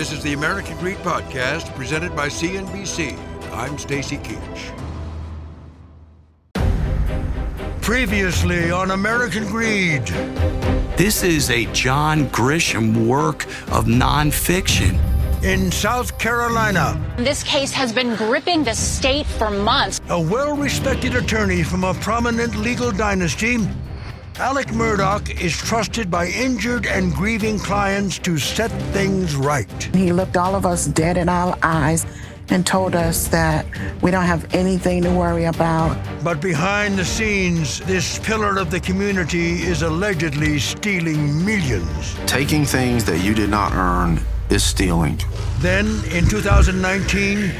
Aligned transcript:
This 0.00 0.12
is 0.12 0.22
the 0.22 0.32
American 0.32 0.78
Greed 0.78 0.96
Podcast 1.04 1.74
presented 1.74 2.16
by 2.16 2.28
CNBC. 2.28 3.18
I'm 3.52 3.76
Stacy 3.76 4.16
Keach. 4.16 4.72
Previously 7.82 8.70
on 8.70 8.92
American 8.92 9.44
Greed. 9.44 10.06
This 10.96 11.22
is 11.22 11.50
a 11.50 11.66
John 11.74 12.30
Grisham 12.30 13.06
work 13.06 13.44
of 13.70 13.84
nonfiction. 13.84 14.98
In 15.44 15.70
South 15.70 16.18
Carolina, 16.18 16.98
This 17.18 17.42
case 17.42 17.72
has 17.72 17.92
been 17.92 18.16
gripping 18.16 18.64
the 18.64 18.74
state 18.74 19.26
for 19.26 19.50
months. 19.50 20.00
a 20.08 20.18
well 20.18 20.56
respected 20.56 21.14
attorney 21.14 21.62
from 21.62 21.84
a 21.84 21.92
prominent 21.92 22.56
legal 22.56 22.90
dynasty, 22.90 23.58
Alec 24.40 24.68
Murdaugh, 24.68 25.38
is 25.38 25.54
trusted 25.54 26.10
by 26.10 26.28
injured 26.28 26.86
and 26.86 27.12
grieving 27.12 27.58
clients 27.58 28.18
to 28.20 28.38
set 28.38 28.70
things 28.94 29.36
right. 29.36 29.70
He 29.94 30.14
looked 30.14 30.38
all 30.38 30.54
of 30.54 30.64
us 30.64 30.86
dead 30.86 31.18
in 31.18 31.28
our 31.28 31.58
eyes 31.62 32.06
and 32.48 32.66
told 32.66 32.94
us 32.94 33.28
that 33.28 33.66
we 34.00 34.10
don't 34.10 34.24
have 34.24 34.54
anything 34.54 35.02
to 35.02 35.10
worry 35.10 35.44
about. 35.44 35.94
But 36.24 36.40
behind 36.40 36.98
the 36.98 37.04
scenes, 37.04 37.80
this 37.80 38.18
pillar 38.18 38.56
of 38.58 38.70
the 38.70 38.80
community 38.80 39.60
is 39.60 39.82
allegedly 39.82 40.58
stealing 40.58 41.44
millions. 41.44 42.16
Taking 42.24 42.64
things 42.64 43.04
that 43.04 43.18
you 43.18 43.34
did 43.34 43.50
not 43.50 43.74
earn 43.74 44.20
is 44.48 44.64
stealing. 44.64 45.20
Then, 45.58 45.86
in 46.12 46.26
2019, 46.26 47.52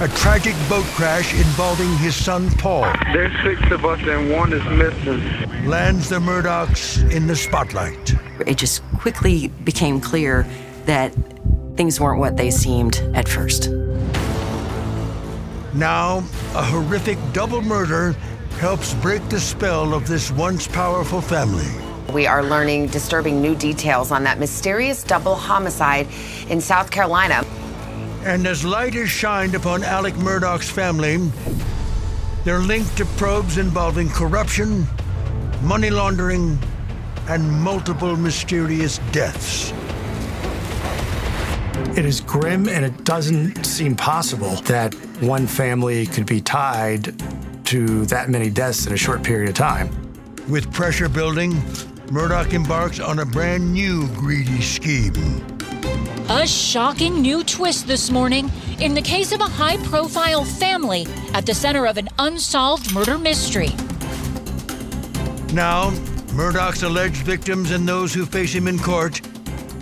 a 0.00 0.06
tragic 0.10 0.54
boat 0.68 0.84
crash 0.94 1.34
involving 1.34 1.92
his 1.98 2.14
son 2.14 2.48
Paul 2.50 2.82
There's 3.12 3.32
six 3.42 3.60
of 3.72 3.84
us 3.84 4.00
and 4.02 4.30
one 4.30 4.52
is 4.52 4.64
missing. 4.64 5.68
lands 5.68 6.08
the 6.08 6.20
Murdaughs 6.20 7.10
in 7.10 7.26
the 7.26 7.34
spotlight. 7.34 8.14
It 8.46 8.58
just 8.58 8.84
quickly 9.00 9.48
became 9.64 10.00
clear 10.00 10.46
that 10.84 11.12
things 11.76 11.98
weren't 11.98 12.20
what 12.20 12.36
they 12.36 12.52
seemed 12.52 12.98
at 13.14 13.28
first. 13.28 13.70
Now, 15.74 16.18
a 16.54 16.64
horrific 16.64 17.18
double 17.32 17.60
murder 17.60 18.12
helps 18.60 18.94
break 18.94 19.28
the 19.28 19.40
spell 19.40 19.94
of 19.94 20.06
this 20.06 20.30
once 20.30 20.68
powerful 20.68 21.20
family. 21.20 21.66
We 22.12 22.28
are 22.28 22.44
learning 22.44 22.86
disturbing 22.86 23.42
new 23.42 23.56
details 23.56 24.12
on 24.12 24.22
that 24.24 24.38
mysterious 24.38 25.02
double 25.02 25.34
homicide 25.34 26.06
in 26.48 26.60
South 26.60 26.92
Carolina. 26.92 27.44
And 28.28 28.46
as 28.46 28.62
light 28.62 28.94
is 28.94 29.08
shined 29.08 29.54
upon 29.54 29.82
Alec 29.82 30.12
Murdaugh's 30.16 30.68
family, 30.68 31.16
they're 32.44 32.58
linked 32.58 32.94
to 32.98 33.06
probes 33.16 33.56
involving 33.56 34.10
corruption, 34.10 34.86
money 35.62 35.88
laundering, 35.88 36.58
and 37.28 37.50
multiple 37.50 38.16
mysterious 38.16 38.98
deaths. 39.12 39.72
It 41.96 42.04
is 42.04 42.20
grim 42.20 42.68
and 42.68 42.84
it 42.84 43.02
doesn't 43.04 43.64
seem 43.64 43.96
possible 43.96 44.56
that 44.66 44.92
one 45.22 45.46
family 45.46 46.04
could 46.04 46.26
be 46.26 46.42
tied 46.42 47.14
to 47.68 48.04
that 48.06 48.28
many 48.28 48.50
deaths 48.50 48.86
in 48.86 48.92
a 48.92 48.98
short 48.98 49.22
period 49.22 49.48
of 49.48 49.54
time. 49.54 49.88
With 50.50 50.70
pressure 50.70 51.08
building, 51.08 51.52
Murdaugh 52.12 52.52
embarks 52.52 53.00
on 53.00 53.20
a 53.20 53.24
brand 53.24 53.72
new 53.72 54.06
greedy 54.08 54.60
scheme. 54.60 55.57
A 56.30 56.46
shocking 56.46 57.22
new 57.22 57.42
twist 57.42 57.86
this 57.86 58.10
morning 58.10 58.50
in 58.80 58.92
the 58.92 59.00
case 59.00 59.32
of 59.32 59.40
a 59.40 59.44
high 59.44 59.78
profile 59.78 60.44
family 60.44 61.06
at 61.32 61.46
the 61.46 61.54
center 61.54 61.86
of 61.86 61.96
an 61.96 62.10
unsolved 62.18 62.92
murder 62.92 63.16
mystery. 63.16 63.70
Now, 65.54 65.88
Murdaugh's 66.36 66.82
alleged 66.82 67.22
victims 67.22 67.70
and 67.70 67.88
those 67.88 68.12
who 68.12 68.26
face 68.26 68.52
him 68.52 68.68
in 68.68 68.78
court 68.78 69.22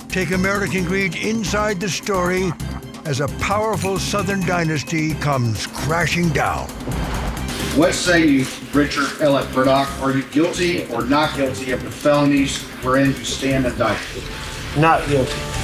take 0.08 0.30
American 0.30 0.84
greed 0.84 1.16
inside 1.16 1.80
the 1.80 1.88
story 1.88 2.52
as 3.06 3.18
a 3.18 3.26
powerful 3.40 3.98
Southern 3.98 4.46
dynasty 4.46 5.14
comes 5.14 5.66
crashing 5.66 6.28
down. 6.28 6.68
What 7.74 7.92
say 7.92 8.24
you, 8.24 8.46
Richard 8.72 9.20
Elliott 9.20 9.48
Murdaugh? 9.48 10.00
Are 10.00 10.16
you 10.16 10.22
guilty 10.30 10.86
or 10.92 11.04
not 11.04 11.34
guilty 11.34 11.72
of 11.72 11.82
the 11.82 11.90
felonies 11.90 12.62
wherein 12.84 13.08
you 13.08 13.24
stand 13.24 13.66
indicted? 13.66 14.22
Not 14.76 15.08
guilty. 15.08 15.55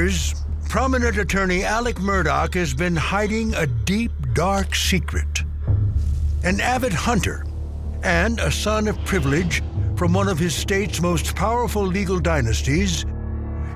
Years, 0.00 0.34
prominent 0.70 1.18
attorney 1.18 1.62
Alec 1.62 1.96
Murdaugh 1.96 2.54
has 2.54 2.72
been 2.72 2.96
hiding 2.96 3.52
a 3.54 3.66
deep, 3.66 4.10
dark 4.32 4.74
secret. 4.74 5.42
An 6.42 6.58
avid 6.58 6.94
hunter 6.94 7.44
and 8.02 8.40
a 8.40 8.50
son 8.50 8.88
of 8.88 8.96
privilege 9.04 9.62
from 9.96 10.14
one 10.14 10.26
of 10.26 10.38
his 10.38 10.54
state's 10.54 11.02
most 11.02 11.36
powerful 11.36 11.82
legal 11.82 12.18
dynasties, 12.18 13.04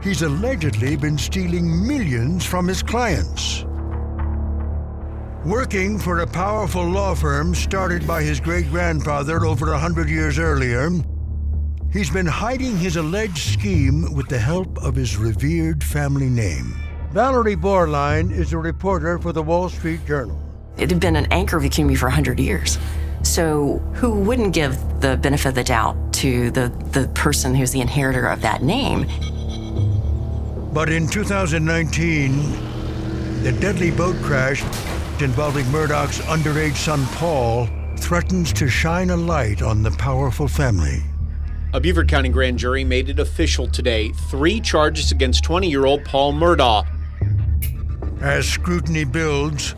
he's 0.02 0.22
allegedly 0.22 0.96
been 0.96 1.18
stealing 1.18 1.86
millions 1.86 2.46
from 2.46 2.66
his 2.68 2.82
clients. 2.82 3.66
Working 5.44 5.98
for 5.98 6.20
a 6.20 6.26
powerful 6.26 6.88
law 6.88 7.14
firm 7.14 7.54
started 7.54 8.06
by 8.06 8.22
his 8.22 8.40
great 8.40 8.70
grandfather 8.70 9.44
over 9.44 9.74
a 9.74 9.78
hundred 9.78 10.08
years 10.08 10.38
earlier, 10.38 10.88
he's 11.94 12.10
been 12.10 12.26
hiding 12.26 12.76
his 12.76 12.96
alleged 12.96 13.38
scheme 13.38 14.12
with 14.12 14.28
the 14.28 14.38
help 14.38 14.82
of 14.82 14.96
his 14.96 15.16
revered 15.16 15.82
family 15.82 16.28
name. 16.28 16.74
Valerie 17.12 17.54
Bauerlein 17.54 18.32
is 18.32 18.52
a 18.52 18.58
reporter 18.58 19.20
for 19.20 19.32
the 19.32 19.42
Wall 19.42 19.68
Street 19.68 20.04
Journal. 20.04 20.36
It 20.76 20.90
had 20.90 20.98
been 20.98 21.14
an 21.14 21.28
anchor 21.30 21.56
of 21.56 21.62
the 21.62 21.68
community 21.68 21.96
for 21.96 22.06
100 22.06 22.40
years. 22.40 22.78
So, 23.22 23.78
who 23.94 24.12
wouldn't 24.12 24.52
give 24.52 24.76
the 25.00 25.16
benefit 25.16 25.50
of 25.50 25.54
the 25.54 25.62
doubt 25.62 25.96
to 26.14 26.50
the, 26.50 26.68
the 26.90 27.06
person 27.14 27.54
who's 27.54 27.70
the 27.70 27.80
inheritor 27.80 28.26
of 28.26 28.42
that 28.42 28.62
name? 28.62 29.06
But 30.74 30.90
in 30.90 31.06
2019, 31.06 33.42
the 33.44 33.52
deadly 33.52 33.92
boat 33.92 34.16
crash 34.16 34.62
involving 35.22 35.64
Murdaugh's 35.66 36.18
underage 36.22 36.74
son 36.74 37.06
Paul 37.12 37.68
threatens 37.96 38.52
to 38.54 38.68
shine 38.68 39.10
a 39.10 39.16
light 39.16 39.62
on 39.62 39.84
the 39.84 39.92
powerful 39.92 40.48
family. 40.48 41.04
A 41.74 41.80
Beaufort 41.80 42.06
County 42.06 42.28
grand 42.28 42.56
jury 42.56 42.84
made 42.84 43.08
it 43.08 43.18
official 43.18 43.66
today 43.66 44.10
three 44.30 44.60
charges 44.60 45.10
against 45.10 45.42
20 45.42 45.68
year 45.68 45.86
old 45.86 46.04
Paul 46.04 46.32
Murdaugh. 46.32 46.86
As 48.20 48.48
scrutiny 48.48 49.02
builds, 49.02 49.74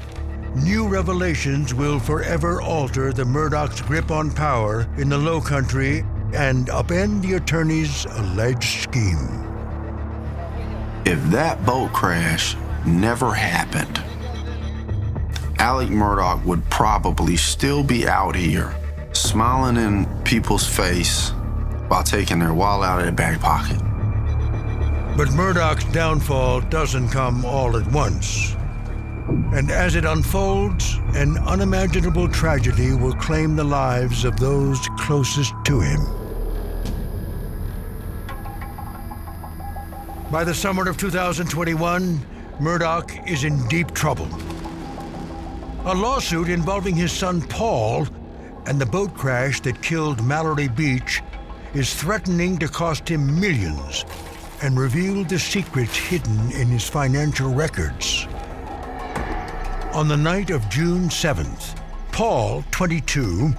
new 0.57 0.87
revelations 0.87 1.73
will 1.73 1.99
forever 1.99 2.61
alter 2.61 3.15
the 3.15 3.25
Murdaugh's 3.25 3.81
grip 3.81 4.11
on 4.11 4.31
power 4.31 4.87
in 4.99 5.09
the 5.09 5.17
Low 5.17 5.41
Country 5.41 6.01
and 6.35 6.67
upend 6.67 7.23
the 7.23 7.33
attorney's 7.33 8.05
alleged 8.05 8.83
scheme. 8.83 9.43
If 11.07 11.19
that 11.31 11.65
boat 11.65 11.95
crash 11.95 12.57
never 12.85 13.33
happened, 13.33 14.03
Alec 15.59 15.89
Murdaugh 15.89 16.45
would 16.45 16.63
probably 16.69 17.39
still 17.39 17.83
be 17.83 18.07
out 18.07 18.37
here 18.37 18.77
smiling 19.15 19.79
in 19.79 20.05
people's 20.25 20.67
face 20.67 21.33
while 21.89 22.03
taking 22.03 22.39
their 22.39 22.55
wallet 22.55 22.89
out 22.89 22.99
of 22.99 23.05
their 23.05 23.13
back 23.13 23.41
pocket. 23.41 23.79
But 25.17 25.29
Murdaugh's 25.29 25.85
downfall 25.93 26.61
doesn't 26.63 27.09
come 27.09 27.45
all 27.45 27.77
at 27.77 27.91
once. 27.91 28.55
And 29.55 29.71
as 29.71 29.97
it 29.97 30.05
unfolds, 30.05 30.99
an 31.15 31.39
unimaginable 31.39 32.29
tragedy 32.29 32.93
will 32.93 33.15
claim 33.15 33.57
the 33.57 33.65
lives 33.65 34.25
of 34.25 34.39
those 34.39 34.79
closest 34.99 35.55
to 35.65 35.81
him. 35.81 36.01
By 40.31 40.45
the 40.45 40.55
summer 40.55 40.89
of 40.89 40.97
2021, 40.97 42.21
Murdaugh 42.61 43.29
is 43.29 43.45
in 43.45 43.67
deep 43.69 43.93
trouble. 43.93 44.29
A 45.87 45.95
lawsuit 45.95 46.49
involving 46.49 46.95
his 46.95 47.13
son 47.13 47.41
Paul 47.41 48.07
and 48.67 48.81
the 48.81 48.87
boat 48.87 49.15
crash 49.15 49.61
that 49.61 49.83
killed 49.83 50.25
Mallory 50.25 50.69
Beach 50.69 51.23
is 51.75 51.95
threatening 51.95 52.59
to 52.59 52.69
cost 52.69 53.09
him 53.09 53.41
millions 53.41 54.05
and 54.63 54.79
revealed 54.79 55.29
the 55.29 55.39
secrets 55.39 55.97
hidden 55.97 56.51
in 56.53 56.69
his 56.69 56.89
financial 56.89 57.53
records. 57.53 58.27
On 59.93 60.09
the 60.09 60.17
night 60.17 60.51
of 60.51 60.69
June 60.69 61.09
7th, 61.09 61.79
Paul, 62.13 62.65
22, 62.71 63.53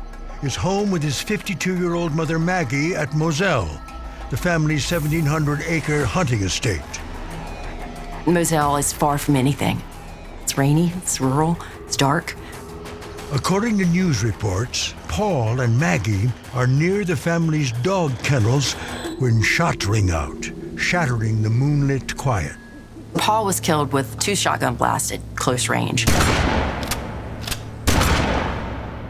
is 0.43 0.55
home 0.55 0.91
with 0.91 1.03
his 1.03 1.21
52 1.21 1.77
year 1.77 1.95
old 1.95 2.13
mother 2.13 2.39
Maggie 2.39 2.95
at 2.95 3.13
Moselle, 3.15 3.81
the 4.29 4.37
family's 4.37 4.89
1,700 4.91 5.61
acre 5.61 6.05
hunting 6.05 6.41
estate. 6.41 6.81
Moselle 8.25 8.77
is 8.77 8.91
far 8.91 9.17
from 9.17 9.35
anything. 9.35 9.81
It's 10.43 10.57
rainy, 10.57 10.91
it's 10.97 11.21
rural, 11.21 11.57
it's 11.85 11.97
dark. 11.97 12.35
According 13.33 13.77
to 13.79 13.85
news 13.85 14.23
reports, 14.23 14.93
Paul 15.09 15.59
and 15.59 15.77
Maggie 15.77 16.31
are 16.53 16.65
near 16.65 17.03
the 17.03 17.15
family's 17.17 17.73
dog 17.83 18.17
kennels 18.23 18.71
when 19.19 19.43
shots 19.43 19.85
ring 19.85 20.11
out, 20.11 20.49
shattering 20.77 21.41
the 21.41 21.49
moonlit 21.49 22.15
quiet. 22.15 22.55
Paul 23.15 23.43
was 23.43 23.59
killed 23.59 23.91
with 23.91 24.17
two 24.19 24.33
shotgun 24.33 24.75
blasts 24.75 25.11
at 25.11 25.19
close 25.35 25.67
range, 25.67 26.09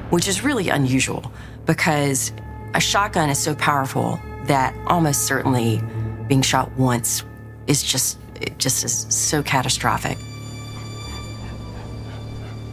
which 0.10 0.28
is 0.28 0.44
really 0.44 0.70
unusual 0.70 1.32
because 1.68 2.32
a 2.74 2.80
shotgun 2.80 3.30
is 3.30 3.38
so 3.38 3.54
powerful 3.54 4.20
that 4.46 4.74
almost 4.88 5.28
certainly 5.28 5.80
being 6.28 6.42
shot 6.42 6.72
once 6.72 7.24
is 7.68 7.84
just 7.84 8.18
it 8.42 8.58
just 8.58 8.84
is 8.84 9.06
so 9.10 9.44
catastrophic. 9.44 10.18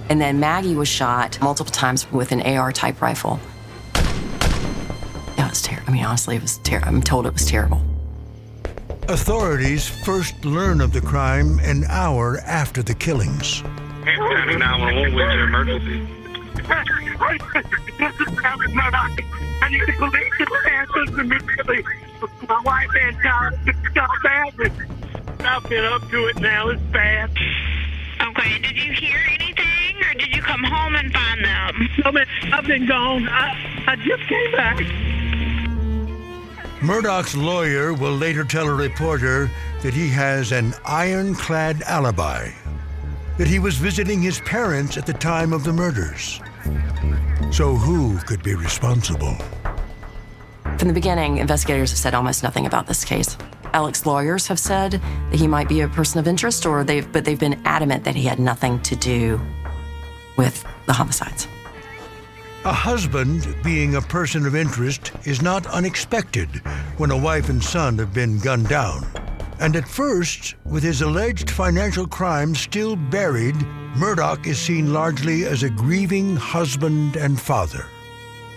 And 0.08 0.20
then 0.20 0.38
Maggie 0.38 0.74
was 0.74 0.88
shot 0.88 1.40
multiple 1.40 1.72
times 1.72 2.10
with 2.12 2.32
an 2.32 2.42
AR 2.42 2.72
type 2.72 3.00
rifle. 3.00 3.40
It 5.36 5.48
was 5.48 5.62
terrible. 5.62 5.88
I 5.88 5.92
mean, 5.92 6.04
honestly, 6.04 6.36
it 6.36 6.42
was 6.42 6.58
terrible. 6.58 6.88
I'm 6.88 7.02
told 7.02 7.26
it 7.26 7.32
was 7.32 7.46
terrible. 7.46 7.80
Authorities 9.08 9.88
first 9.88 10.44
learn 10.44 10.80
of 10.80 10.92
the 10.92 11.00
crime 11.00 11.58
an 11.60 11.84
hour 11.88 12.38
after 12.46 12.82
the 12.82 12.94
killings. 12.94 13.62
County 14.04 14.56
911 14.56 15.14
with 15.14 15.32
your 15.32 15.44
emergency. 15.44 16.06
This 17.98 18.14
is 18.20 18.34
Travis 18.36 18.70
Murdaugh. 18.72 19.24
I 19.62 19.68
need 19.70 19.86
the 19.86 19.92
police 19.98 20.32
to 20.38 20.46
answer 20.70 21.20
immediately. 21.20 21.84
My 22.48 22.60
wife 22.64 22.90
and 23.00 23.16
child 23.22 23.54
got 23.94 24.10
badly. 24.22 24.70
I've 25.40 25.68
been 25.68 25.84
up 25.84 26.08
to 26.10 26.26
it 26.26 26.40
now. 26.40 26.68
It's 26.68 26.82
bad. 26.92 27.30
Okay, 27.30 28.58
did 28.58 28.76
you 28.82 28.92
hear 28.92 29.18
anything 29.28 29.73
or 30.00 30.14
did 30.14 30.34
you 30.34 30.42
come 30.42 30.62
home 30.62 30.94
and 30.96 31.12
find 31.12 31.44
them? 31.44 31.88
No, 32.04 32.12
man, 32.12 32.26
I've 32.52 32.66
been 32.66 32.86
gone. 32.86 33.28
I, 33.28 33.84
I 33.86 33.96
just 33.96 34.22
came 34.24 34.52
back. 34.52 34.78
Murdaugh's 36.80 37.34
lawyer 37.34 37.94
will 37.94 38.12
later 38.12 38.44
tell 38.44 38.68
a 38.68 38.74
reporter 38.74 39.50
that 39.82 39.94
he 39.94 40.08
has 40.10 40.52
an 40.52 40.74
ironclad 40.84 41.82
alibi, 41.82 42.50
that 43.38 43.46
he 43.46 43.58
was 43.58 43.76
visiting 43.76 44.20
his 44.20 44.40
parents 44.40 44.96
at 44.96 45.06
the 45.06 45.12
time 45.14 45.52
of 45.52 45.64
the 45.64 45.72
murders. 45.72 46.40
So, 47.50 47.74
who 47.74 48.18
could 48.18 48.42
be 48.42 48.54
responsible? 48.54 49.36
From 50.78 50.88
the 50.88 50.94
beginning, 50.94 51.38
investigators 51.38 51.90
have 51.90 51.98
said 51.98 52.14
almost 52.14 52.42
nothing 52.42 52.66
about 52.66 52.86
this 52.86 53.04
case. 53.04 53.36
Alex's 53.72 54.06
lawyers 54.06 54.46
have 54.48 54.58
said 54.58 55.00
that 55.30 55.40
he 55.40 55.46
might 55.46 55.68
be 55.68 55.80
a 55.80 55.88
person 55.88 56.18
of 56.20 56.28
interest, 56.28 56.66
or 56.66 56.84
they've 56.84 57.10
but 57.12 57.24
they've 57.24 57.40
been 57.40 57.60
adamant 57.64 58.04
that 58.04 58.14
he 58.14 58.24
had 58.24 58.38
nothing 58.38 58.80
to 58.80 58.96
do 58.96 59.40
with 60.36 60.64
the 60.86 60.92
homicides. 60.92 61.48
A 62.64 62.72
husband 62.72 63.54
being 63.62 63.96
a 63.96 64.00
person 64.00 64.46
of 64.46 64.56
interest 64.56 65.12
is 65.24 65.42
not 65.42 65.66
unexpected 65.66 66.48
when 66.96 67.10
a 67.10 67.16
wife 67.16 67.50
and 67.50 67.62
son 67.62 67.98
have 67.98 68.14
been 68.14 68.38
gunned 68.38 68.68
down. 68.68 69.06
And 69.60 69.76
at 69.76 69.86
first, 69.86 70.54
with 70.64 70.82
his 70.82 71.02
alleged 71.02 71.50
financial 71.50 72.06
crimes 72.06 72.60
still 72.60 72.96
buried, 72.96 73.54
Murdaugh 73.96 74.46
is 74.46 74.58
seen 74.58 74.92
largely 74.92 75.44
as 75.44 75.62
a 75.62 75.70
grieving 75.70 76.36
husband 76.36 77.16
and 77.16 77.40
father. 77.40 77.84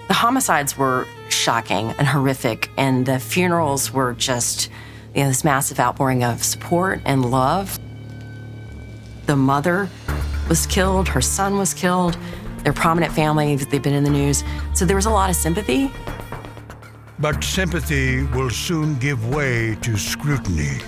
The 0.07 0.13
homicides 0.13 0.77
were 0.77 1.05
shocking 1.27 1.93
and 1.97 2.07
horrific, 2.07 2.69
and 2.77 3.05
the 3.05 3.19
funerals 3.19 3.91
were 3.91 4.13
just 4.13 4.69
you 5.13 5.23
know, 5.23 5.27
this 5.27 5.43
massive 5.43 5.79
outpouring 5.79 6.23
of 6.23 6.43
support 6.43 7.01
and 7.05 7.29
love. 7.29 7.77
The 9.25 9.35
mother 9.35 9.89
was 10.49 10.65
killed, 10.65 11.07
her 11.07 11.21
son 11.21 11.57
was 11.57 11.73
killed, 11.73 12.17
their 12.63 12.73
prominent 12.73 13.13
family, 13.13 13.55
they've 13.55 13.81
been 13.81 13.93
in 13.93 14.03
the 14.03 14.09
news. 14.09 14.43
So 14.73 14.85
there 14.85 14.95
was 14.95 15.05
a 15.05 15.09
lot 15.09 15.29
of 15.29 15.35
sympathy. 15.35 15.91
But 17.19 17.43
sympathy 17.43 18.23
will 18.23 18.49
soon 18.49 18.95
give 18.99 19.33
way 19.33 19.75
to 19.81 19.97
scrutiny. 19.97 20.79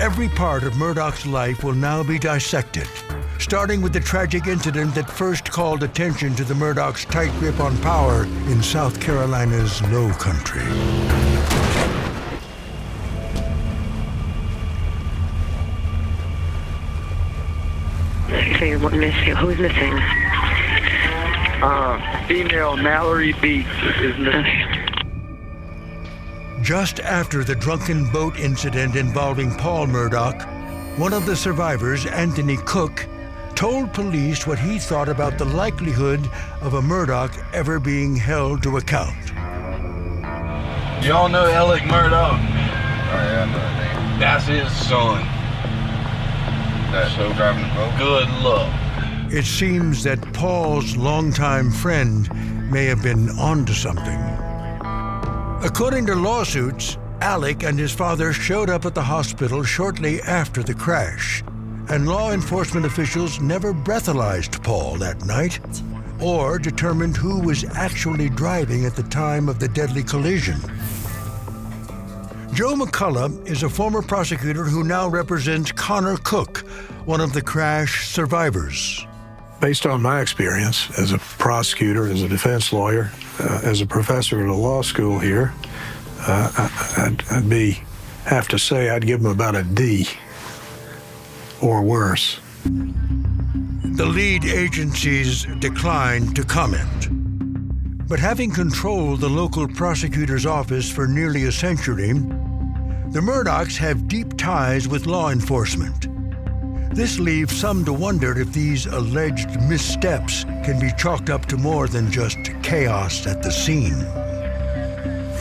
Every 0.00 0.28
part 0.28 0.64
of 0.64 0.74
Murdaugh's 0.74 1.24
life 1.24 1.64
will 1.64 1.74
now 1.74 2.02
be 2.02 2.18
dissected, 2.18 2.88
starting 3.38 3.80
with 3.80 3.92
the 3.92 4.00
tragic 4.00 4.46
incident 4.46 4.94
that 4.96 5.08
first 5.10 5.50
called 5.50 5.82
attention 5.82 6.34
to 6.34 6.44
the 6.44 6.54
Murdaugh's 6.54 7.04
tight 7.04 7.32
grip 7.38 7.60
on 7.60 7.76
power 7.78 8.24
in 8.24 8.62
South 8.62 9.00
Carolina's 9.00 9.80
low 9.90 10.10
country. 10.14 10.62
Say 18.64 18.76
what 18.76 18.94
missing? 18.94 19.36
Who's 19.36 19.58
missing? 19.58 19.92
Uh, 21.62 22.26
female 22.26 22.78
Mallory 22.78 23.34
Beach 23.34 23.66
is 24.00 24.16
missing. 24.16 24.88
Just 26.62 26.98
after 27.00 27.44
the 27.44 27.54
drunken 27.54 28.10
boat 28.10 28.38
incident 28.38 28.96
involving 28.96 29.54
Paul 29.56 29.86
Murdaugh, 29.86 30.98
one 30.98 31.12
of 31.12 31.26
the 31.26 31.36
survivors, 31.36 32.06
Anthony 32.06 32.56
Cook, 32.56 33.06
told 33.54 33.92
police 33.92 34.46
what 34.46 34.58
he 34.58 34.78
thought 34.78 35.10
about 35.10 35.36
the 35.36 35.44
likelihood 35.44 36.26
of 36.62 36.72
a 36.72 36.80
Murdaugh 36.80 37.36
ever 37.52 37.78
being 37.78 38.16
held 38.16 38.62
to 38.62 38.78
account. 38.78 39.28
Y'all 41.04 41.28
know 41.28 41.44
Alec 41.44 41.82
Murdaugh? 41.82 42.32
Oh, 42.32 43.12
yeah, 43.12 43.42
I 43.42 43.44
know 43.44 43.58
that 43.58 44.10
name. 44.10 44.20
That's 44.20 44.46
his 44.46 44.72
son. 44.88 45.33
That's 46.94 47.16
so 47.16 47.32
driving 47.32 47.68
the 47.68 47.74
boat? 47.74 47.98
Good 47.98 48.28
luck. 48.44 49.32
It 49.32 49.44
seems 49.44 50.04
that 50.04 50.32
Paul's 50.32 50.96
longtime 50.96 51.72
friend 51.72 52.30
may 52.70 52.84
have 52.84 53.02
been 53.02 53.30
onto 53.30 53.72
something. 53.72 54.20
According 55.64 56.06
to 56.06 56.14
lawsuits, 56.14 56.96
Alec 57.20 57.64
and 57.64 57.76
his 57.76 57.92
father 57.92 58.32
showed 58.32 58.70
up 58.70 58.84
at 58.84 58.94
the 58.94 59.02
hospital 59.02 59.64
shortly 59.64 60.22
after 60.22 60.62
the 60.62 60.72
crash, 60.72 61.42
and 61.88 62.06
law 62.06 62.30
enforcement 62.30 62.86
officials 62.86 63.40
never 63.40 63.74
breathalyzed 63.74 64.62
Paul 64.62 64.94
that 64.98 65.24
night 65.24 65.58
or 66.20 66.60
determined 66.60 67.16
who 67.16 67.40
was 67.40 67.64
actually 67.74 68.28
driving 68.28 68.84
at 68.84 68.94
the 68.94 69.02
time 69.02 69.48
of 69.48 69.58
the 69.58 69.66
deadly 69.66 70.04
collision. 70.04 70.60
Joe 72.54 72.76
McCullough 72.76 73.48
is 73.48 73.64
a 73.64 73.68
former 73.68 74.00
prosecutor 74.00 74.62
who 74.62 74.84
now 74.84 75.08
represents 75.08 75.72
Connor 75.72 76.16
Cook, 76.18 76.63
one 77.06 77.20
of 77.20 77.32
the 77.32 77.42
crash 77.42 78.08
survivors. 78.08 79.06
Based 79.60 79.86
on 79.86 80.02
my 80.02 80.20
experience 80.20 80.90
as 80.98 81.12
a 81.12 81.18
prosecutor, 81.18 82.06
as 82.06 82.22
a 82.22 82.28
defense 82.28 82.72
lawyer, 82.72 83.10
uh, 83.38 83.60
as 83.62 83.80
a 83.80 83.86
professor 83.86 84.42
at 84.42 84.48
a 84.48 84.54
law 84.54 84.82
school 84.82 85.18
here, 85.18 85.52
uh, 86.20 86.50
I, 86.56 87.04
I'd, 87.06 87.24
I'd 87.30 87.48
be 87.48 87.82
have 88.24 88.48
to 88.48 88.58
say 88.58 88.88
I'd 88.88 89.06
give 89.06 89.22
them 89.22 89.30
about 89.30 89.54
a 89.54 89.62
D 89.62 90.08
or 91.60 91.82
worse. 91.82 92.40
The 92.64 94.06
lead 94.06 94.46
agencies 94.46 95.46
declined 95.58 96.34
to 96.36 96.44
comment. 96.44 98.08
But 98.08 98.18
having 98.18 98.50
controlled 98.50 99.20
the 99.20 99.28
local 99.28 99.68
prosecutor's 99.68 100.46
office 100.46 100.90
for 100.90 101.06
nearly 101.06 101.44
a 101.44 101.52
century, 101.52 102.12
the 102.12 103.20
Murdaughs 103.20 103.76
have 103.76 104.08
deep 104.08 104.36
ties 104.36 104.88
with 104.88 105.06
law 105.06 105.30
enforcement. 105.30 106.13
This 106.94 107.18
leaves 107.18 107.56
some 107.56 107.84
to 107.86 107.92
wonder 107.92 108.38
if 108.38 108.52
these 108.52 108.86
alleged 108.86 109.60
missteps 109.62 110.44
can 110.64 110.78
be 110.78 110.92
chalked 110.96 111.28
up 111.28 111.44
to 111.46 111.56
more 111.56 111.88
than 111.88 112.08
just 112.08 112.38
chaos 112.62 113.26
at 113.26 113.42
the 113.42 113.50
scene. 113.50 113.98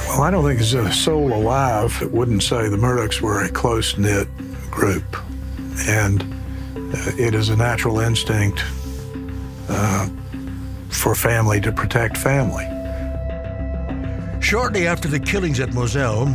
Well, 0.07 0.23
I 0.23 0.31
don't 0.31 0.43
think 0.43 0.57
there's 0.57 0.73
a 0.73 0.91
soul 0.91 1.31
alive 1.31 1.95
that 1.99 2.11
wouldn't 2.11 2.41
say 2.41 2.69
the 2.69 2.77
Murdaughs 2.77 3.21
were 3.21 3.43
a 3.43 3.49
close 3.49 3.99
knit 3.99 4.27
group. 4.71 5.05
And 5.87 6.23
uh, 6.75 7.11
it 7.19 7.35
is 7.35 7.49
a 7.49 7.55
natural 7.55 7.99
instinct 7.99 8.63
uh, 9.69 10.09
for 10.89 11.13
family 11.13 11.61
to 11.61 11.71
protect 11.71 12.17
family. 12.17 12.65
Shortly 14.41 14.87
after 14.87 15.07
the 15.07 15.19
killings 15.19 15.59
at 15.59 15.71
Moselle, 15.71 16.25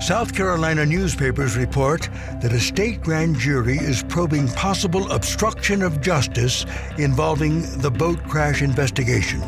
South 0.00 0.34
Carolina 0.34 0.86
newspapers 0.86 1.58
report 1.58 2.08
that 2.40 2.54
a 2.54 2.58
state 2.58 3.02
grand 3.02 3.36
jury 3.36 3.76
is 3.76 4.02
probing 4.04 4.48
possible 4.48 5.10
obstruction 5.12 5.82
of 5.82 6.00
justice 6.00 6.64
involving 6.96 7.60
the 7.82 7.90
boat 7.90 8.18
crash 8.24 8.62
investigation. 8.62 9.40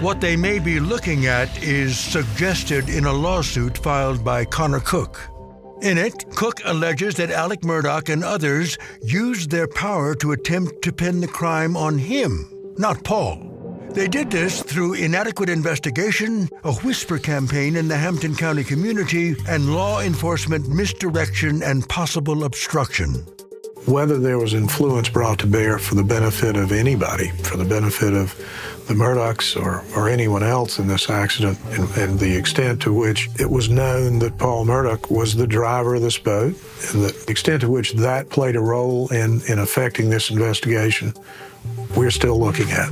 What 0.00 0.22
they 0.22 0.36
may 0.36 0.58
be 0.58 0.80
looking 0.80 1.26
at 1.26 1.62
is 1.62 1.98
suggested 1.98 2.88
in 2.88 3.04
a 3.04 3.12
lawsuit 3.12 3.76
filed 3.76 4.24
by 4.24 4.46
Connor 4.46 4.80
Cook. 4.80 5.20
In 5.82 5.98
it, 5.98 6.24
Cook 6.34 6.62
alleges 6.64 7.16
that 7.16 7.30
Alec 7.30 7.60
Murdaugh 7.60 8.08
and 8.08 8.24
others 8.24 8.78
used 9.02 9.50
their 9.50 9.68
power 9.68 10.14
to 10.14 10.32
attempt 10.32 10.80
to 10.82 10.92
pin 10.92 11.20
the 11.20 11.28
crime 11.28 11.76
on 11.76 11.98
him, 11.98 12.48
not 12.78 13.04
Paul. 13.04 13.51
They 13.94 14.08
did 14.08 14.30
this 14.30 14.62
through 14.62 14.94
inadequate 14.94 15.50
investigation, 15.50 16.48
a 16.64 16.72
whisper 16.76 17.18
campaign 17.18 17.76
in 17.76 17.88
the 17.88 17.96
Hampton 17.96 18.34
County 18.34 18.64
community, 18.64 19.36
and 19.46 19.74
law 19.74 20.00
enforcement 20.00 20.66
misdirection 20.66 21.62
and 21.62 21.86
possible 21.86 22.44
obstruction. 22.44 23.26
Whether 23.84 24.18
there 24.18 24.38
was 24.38 24.54
influence 24.54 25.10
brought 25.10 25.40
to 25.40 25.46
bear 25.46 25.78
for 25.78 25.94
the 25.94 26.04
benefit 26.04 26.56
of 26.56 26.72
anybody, 26.72 27.28
for 27.42 27.58
the 27.58 27.66
benefit 27.66 28.14
of 28.14 28.34
the 28.88 28.94
Murdaughs 28.94 29.60
or, 29.60 29.84
or 29.94 30.08
anyone 30.08 30.42
else 30.42 30.78
in 30.78 30.88
this 30.88 31.10
accident, 31.10 31.58
and, 31.72 31.86
and 31.98 32.18
the 32.18 32.34
extent 32.34 32.80
to 32.82 32.94
which 32.94 33.28
it 33.38 33.50
was 33.50 33.68
known 33.68 34.20
that 34.20 34.38
Paul 34.38 34.64
Murdaugh 34.64 35.10
was 35.10 35.34
the 35.34 35.46
driver 35.46 35.96
of 35.96 36.02
this 36.02 36.16
boat, 36.16 36.54
and 36.94 37.04
the 37.04 37.24
extent 37.28 37.60
to 37.60 37.68
which 37.68 37.92
that 37.92 38.30
played 38.30 38.56
a 38.56 38.60
role 38.60 39.08
in, 39.08 39.42
in 39.48 39.58
affecting 39.58 40.08
this 40.08 40.30
investigation, 40.30 41.12
we're 41.94 42.10
still 42.10 42.40
looking 42.40 42.70
at. 42.70 42.90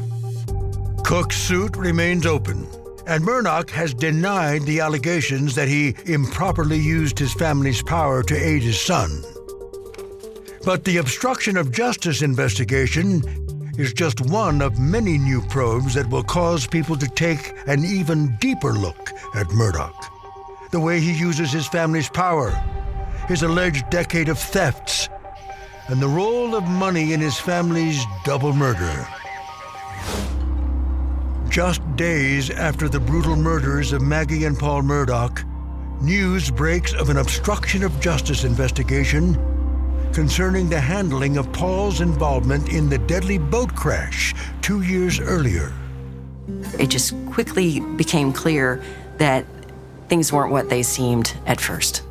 Cook's 1.04 1.36
suit 1.36 1.76
remains 1.76 2.26
open, 2.26 2.68
and 3.06 3.24
Murdaugh 3.24 3.68
has 3.70 3.92
denied 3.92 4.62
the 4.62 4.80
allegations 4.80 5.54
that 5.54 5.68
he 5.68 5.94
improperly 6.06 6.78
used 6.78 7.18
his 7.18 7.32
family's 7.34 7.82
power 7.82 8.22
to 8.22 8.36
aid 8.36 8.62
his 8.62 8.80
son. 8.80 9.22
But 10.64 10.84
the 10.84 10.98
obstruction 10.98 11.56
of 11.56 11.72
justice 11.72 12.22
investigation 12.22 13.22
is 13.78 13.92
just 13.92 14.20
one 14.20 14.62
of 14.62 14.78
many 14.78 15.18
new 15.18 15.40
probes 15.42 15.94
that 15.94 16.10
will 16.10 16.22
cause 16.22 16.66
people 16.66 16.96
to 16.96 17.08
take 17.08 17.52
an 17.66 17.84
even 17.84 18.36
deeper 18.40 18.72
look 18.72 19.10
at 19.34 19.48
Murdaugh. 19.48 19.92
The 20.70 20.80
way 20.80 21.00
he 21.00 21.12
uses 21.12 21.50
his 21.50 21.66
family's 21.66 22.08
power, 22.08 22.50
his 23.26 23.42
alleged 23.42 23.90
decade 23.90 24.28
of 24.28 24.38
thefts, 24.38 25.08
and 25.88 26.00
the 26.00 26.08
role 26.08 26.54
of 26.54 26.64
money 26.64 27.12
in 27.12 27.20
his 27.20 27.38
family's 27.38 28.04
double 28.24 28.52
murder. 28.52 29.08
Just 31.50 31.82
days 31.96 32.48
after 32.48 32.88
the 32.88 33.00
brutal 33.00 33.34
murders 33.34 33.92
of 33.92 34.02
Maggie 34.02 34.44
and 34.44 34.56
Paul 34.56 34.82
Murdaugh, 34.82 35.44
news 36.00 36.48
breaks 36.48 36.94
of 36.94 37.10
an 37.10 37.16
obstruction 37.16 37.82
of 37.82 37.98
justice 38.00 38.44
investigation 38.44 39.34
concerning 40.12 40.68
the 40.68 40.78
handling 40.78 41.38
of 41.38 41.52
Paul's 41.52 42.02
involvement 42.02 42.68
in 42.68 42.88
the 42.88 42.98
deadly 42.98 43.36
boat 43.36 43.74
crash 43.74 44.32
two 44.62 44.82
years 44.82 45.18
earlier. 45.18 45.72
It 46.78 46.86
just 46.86 47.16
quickly 47.32 47.80
became 47.96 48.32
clear 48.32 48.80
that 49.18 49.44
things 50.08 50.32
weren't 50.32 50.52
what 50.52 50.68
they 50.68 50.84
seemed 50.84 51.36
at 51.46 51.60
first, 51.60 52.04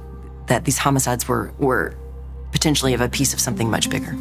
that 0.48 0.66
these 0.66 0.78
homicides 0.78 1.30
were, 1.30 1.54
were 1.60 1.96
potentially 2.52 2.94
of 2.94 3.00
a 3.00 3.08
piece 3.08 3.34
of 3.34 3.40
something 3.40 3.72
much 3.72 3.90
bigger. 3.90 4.18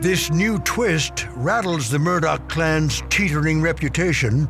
This 0.00 0.30
new 0.30 0.58
twist 0.60 1.26
rattles 1.34 1.90
the 1.90 1.98
Murdaugh 1.98 2.48
clan's 2.48 3.02
teetering 3.10 3.60
reputation, 3.60 4.44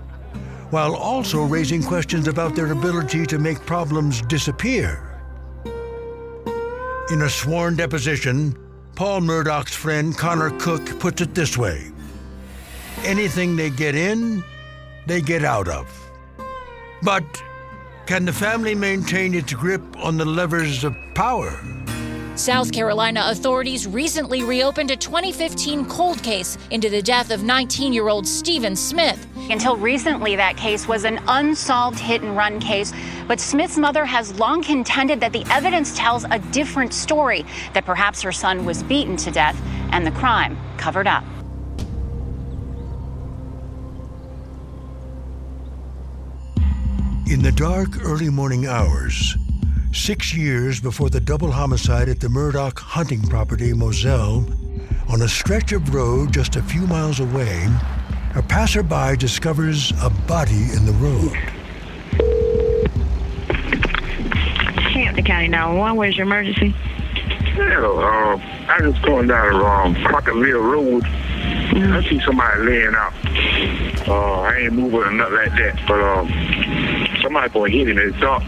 while 0.71 0.95
also 0.95 1.43
raising 1.43 1.83
questions 1.83 2.29
about 2.29 2.55
their 2.55 2.71
ability 2.71 3.27
to 3.27 3.39
make 3.41 3.59
problems 3.67 4.23
disappear. 4.23 5.21
In 7.11 7.23
a 7.23 7.29
sworn 7.29 7.75
deposition, 7.75 8.57
Paul 8.95 9.23
Murdaugh's 9.23 9.75
friend 9.75 10.17
Connor 10.17 10.51
Cook 10.61 11.01
puts 11.01 11.21
it 11.21 11.35
this 11.35 11.59
way 11.59 11.91
Anything 13.05 13.57
they 13.57 13.71
get 13.71 13.97
in, 13.97 14.45
they 15.07 15.21
get 15.21 15.45
out 15.45 15.67
of. 15.67 15.89
But 17.03 17.25
can 18.07 18.25
the 18.25 18.33
family 18.33 18.77
maintain 18.77 19.35
its 19.35 19.53
grip 19.53 19.83
on 19.97 20.17
the 20.17 20.25
levers 20.25 20.85
of 20.85 20.95
power? 21.17 21.61
South 22.41 22.73
Carolina 22.73 23.25
authorities 23.27 23.87
recently 23.87 24.43
reopened 24.43 24.91
a 24.91 24.97
2015 24.97 25.85
cold 25.85 26.23
case 26.23 26.57
into 26.71 26.89
the 26.89 27.03
death 27.03 27.31
of 27.31 27.43
19 27.43 27.93
year 27.93 28.09
old 28.09 28.27
Stephen 28.27 28.75
Smith. 28.75 29.27
Until 29.51 29.77
recently, 29.77 30.37
that 30.37 30.57
case 30.57 30.89
was 30.89 31.05
an 31.05 31.21
unsolved 31.29 31.99
hit 31.99 32.23
and 32.23 32.35
run 32.35 32.59
case. 32.59 32.95
But 33.29 33.41
Smith's 33.41 33.77
mother 33.77 34.07
has 34.07 34.39
long 34.39 34.63
contended 34.63 35.21
that 35.21 35.35
the 35.35 35.45
evidence 35.51 35.95
tells 35.95 36.25
a 36.31 36.39
different 36.51 36.95
story 36.95 37.45
that 37.75 37.85
perhaps 37.85 38.23
her 38.23 38.33
son 38.33 38.65
was 38.65 38.83
beaten 38.85 39.19
to 39.19 39.31
death 39.31 39.61
and 39.93 40.07
the 40.07 40.13
crime 40.13 40.57
covered 40.79 41.07
up. 41.07 41.25
In 47.27 47.43
the 47.43 47.53
dark 47.55 48.03
early 48.03 48.31
morning 48.31 48.67
hours, 48.67 49.37
six 49.93 50.35
years 50.35 50.81
before 50.81 51.11
the 51.11 51.21
double 51.21 51.51
homicide 51.51 52.09
at 52.09 52.21
the 52.21 52.29
Murdaugh 52.29 52.79
hunting 52.79 53.23
property 53.23 53.73
Moselle, 53.73 54.47
on 55.09 55.23
a 55.23 55.29
stretch 55.29 55.73
of 55.73 55.93
road 55.95 56.33
just 56.33 56.57
a 56.57 56.63
few 56.63 56.87
miles 56.87 57.19
away, 57.19 57.67
a 58.37 58.43
passerby 58.43 59.17
discovers 59.19 59.93
a 60.03 60.11
body 60.11 60.71
in 60.73 60.87
the 60.87 60.93
road. 60.93 61.33
Hampton 64.93 65.25
County 65.25 65.49
911, 65.49 65.97
where's 65.97 66.17
your 66.17 66.27
emergency? 66.27 66.75
Yeah, 67.57 67.85
uh, 67.85 68.39
I 68.69 68.79
just 68.81 69.03
going 69.03 69.27
down 69.27 69.59
the 69.59 69.65
um, 69.65 69.95
Crocketville 69.97 70.73
Road. 70.73 71.05
I 71.05 72.09
see 72.09 72.21
somebody 72.21 72.63
laying 72.63 72.95
out. 72.95 73.13
Uh, 74.09 74.41
I 74.43 74.57
ain't 74.59 74.73
moving 74.73 75.01
or 75.01 75.11
nothing 75.11 75.35
like 75.35 75.53
that, 75.53 75.81
but 75.89 76.01
um, 76.01 77.21
somebody 77.23 77.53
gonna 77.53 77.71
hit 77.71 77.89
him 77.89 77.99
in 77.99 78.13
the 78.13 78.19
dark. 78.21 78.43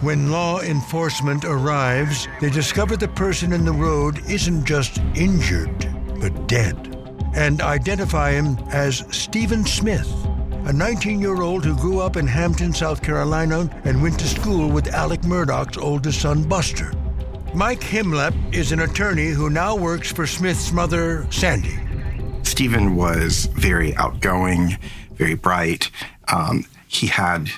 When 0.00 0.30
law 0.30 0.60
enforcement 0.60 1.44
arrives, 1.44 2.28
they 2.40 2.50
discover 2.50 2.96
the 2.96 3.08
person 3.08 3.52
in 3.52 3.64
the 3.64 3.72
road 3.72 4.20
isn't 4.30 4.64
just 4.64 4.98
injured, 5.16 5.92
but 6.20 6.46
dead, 6.46 6.96
and 7.34 7.60
identify 7.60 8.30
him 8.30 8.56
as 8.70 9.04
Stephen 9.10 9.66
Smith, 9.66 10.08
a 10.66 10.72
19 10.72 11.20
year 11.20 11.42
old 11.42 11.64
who 11.64 11.74
grew 11.74 11.98
up 11.98 12.16
in 12.16 12.28
Hampton, 12.28 12.72
South 12.72 13.02
Carolina, 13.02 13.68
and 13.82 14.00
went 14.00 14.20
to 14.20 14.28
school 14.28 14.70
with 14.70 14.86
Alec 14.86 15.24
Murdaugh's 15.24 15.76
oldest 15.76 16.20
son, 16.20 16.44
Buster. 16.44 16.92
Mike 17.52 17.80
Himlep 17.80 18.54
is 18.54 18.70
an 18.70 18.80
attorney 18.80 19.30
who 19.30 19.50
now 19.50 19.74
works 19.74 20.12
for 20.12 20.28
Smith's 20.28 20.70
mother, 20.70 21.26
Sandy. 21.32 21.76
Stephen 22.44 22.94
was 22.94 23.46
very 23.46 23.96
outgoing, 23.96 24.78
very 25.14 25.34
bright. 25.34 25.90
Um, 26.32 26.66
he 26.86 27.08
had 27.08 27.50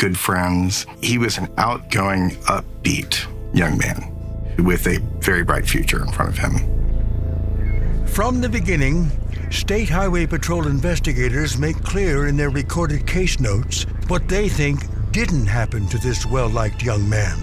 good 0.00 0.18
friends. 0.18 0.86
He 1.02 1.18
was 1.18 1.36
an 1.36 1.52
outgoing, 1.58 2.30
upbeat 2.48 3.26
young 3.52 3.76
man 3.76 4.56
with 4.64 4.86
a 4.86 4.98
very 5.20 5.44
bright 5.44 5.66
future 5.66 6.02
in 6.02 6.10
front 6.10 6.30
of 6.30 6.38
him. 6.38 8.06
From 8.06 8.40
the 8.40 8.48
beginning, 8.48 9.10
State 9.50 9.90
Highway 9.90 10.26
Patrol 10.26 10.66
investigators 10.66 11.58
make 11.58 11.76
clear 11.84 12.28
in 12.28 12.36
their 12.36 12.48
recorded 12.48 13.06
case 13.06 13.38
notes 13.40 13.84
what 14.08 14.26
they 14.26 14.48
think 14.48 14.80
didn't 15.12 15.46
happen 15.46 15.86
to 15.88 15.98
this 15.98 16.24
well 16.24 16.48
liked 16.48 16.82
young 16.82 17.06
man. 17.06 17.38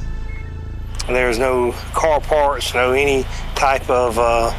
There's 1.05 1.37
no 1.37 1.73
car 1.93 2.19
parts, 2.19 2.73
no 2.73 2.91
any 2.91 3.23
type 3.53 3.87
of 3.87 4.17
uh, 4.17 4.51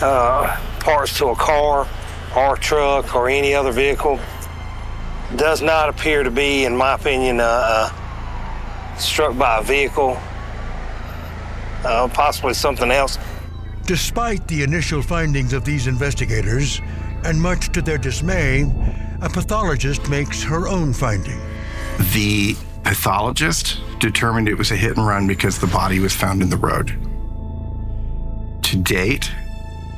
uh, 0.00 0.60
parts 0.80 1.16
to 1.18 1.26
a 1.28 1.36
car 1.36 1.86
or 2.36 2.56
truck 2.56 3.14
or 3.14 3.28
any 3.28 3.54
other 3.54 3.70
vehicle. 3.70 4.18
Does 5.34 5.60
not 5.60 5.88
appear 5.88 6.22
to 6.22 6.30
be, 6.30 6.64
in 6.64 6.76
my 6.76 6.94
opinion, 6.94 7.40
uh, 7.40 7.44
uh, 7.44 8.96
struck 8.96 9.36
by 9.36 9.58
a 9.58 9.62
vehicle, 9.62 10.16
uh, 11.84 12.08
possibly 12.12 12.54
something 12.54 12.90
else. 12.92 13.18
Despite 13.86 14.46
the 14.46 14.62
initial 14.62 15.02
findings 15.02 15.52
of 15.52 15.64
these 15.64 15.88
investigators, 15.88 16.80
and 17.24 17.40
much 17.42 17.72
to 17.72 17.82
their 17.82 17.98
dismay, 17.98 18.62
a 19.20 19.28
pathologist 19.28 20.08
makes 20.08 20.42
her 20.44 20.68
own 20.68 20.92
finding. 20.92 21.40
The 22.12 22.56
pathologist 22.84 23.80
determined 23.98 24.48
it 24.48 24.56
was 24.56 24.70
a 24.70 24.76
hit 24.76 24.96
and 24.96 25.06
run 25.06 25.26
because 25.26 25.58
the 25.58 25.66
body 25.66 25.98
was 25.98 26.14
found 26.14 26.40
in 26.40 26.50
the 26.50 26.56
road. 26.56 26.88
To 28.62 28.76
date, 28.76 29.32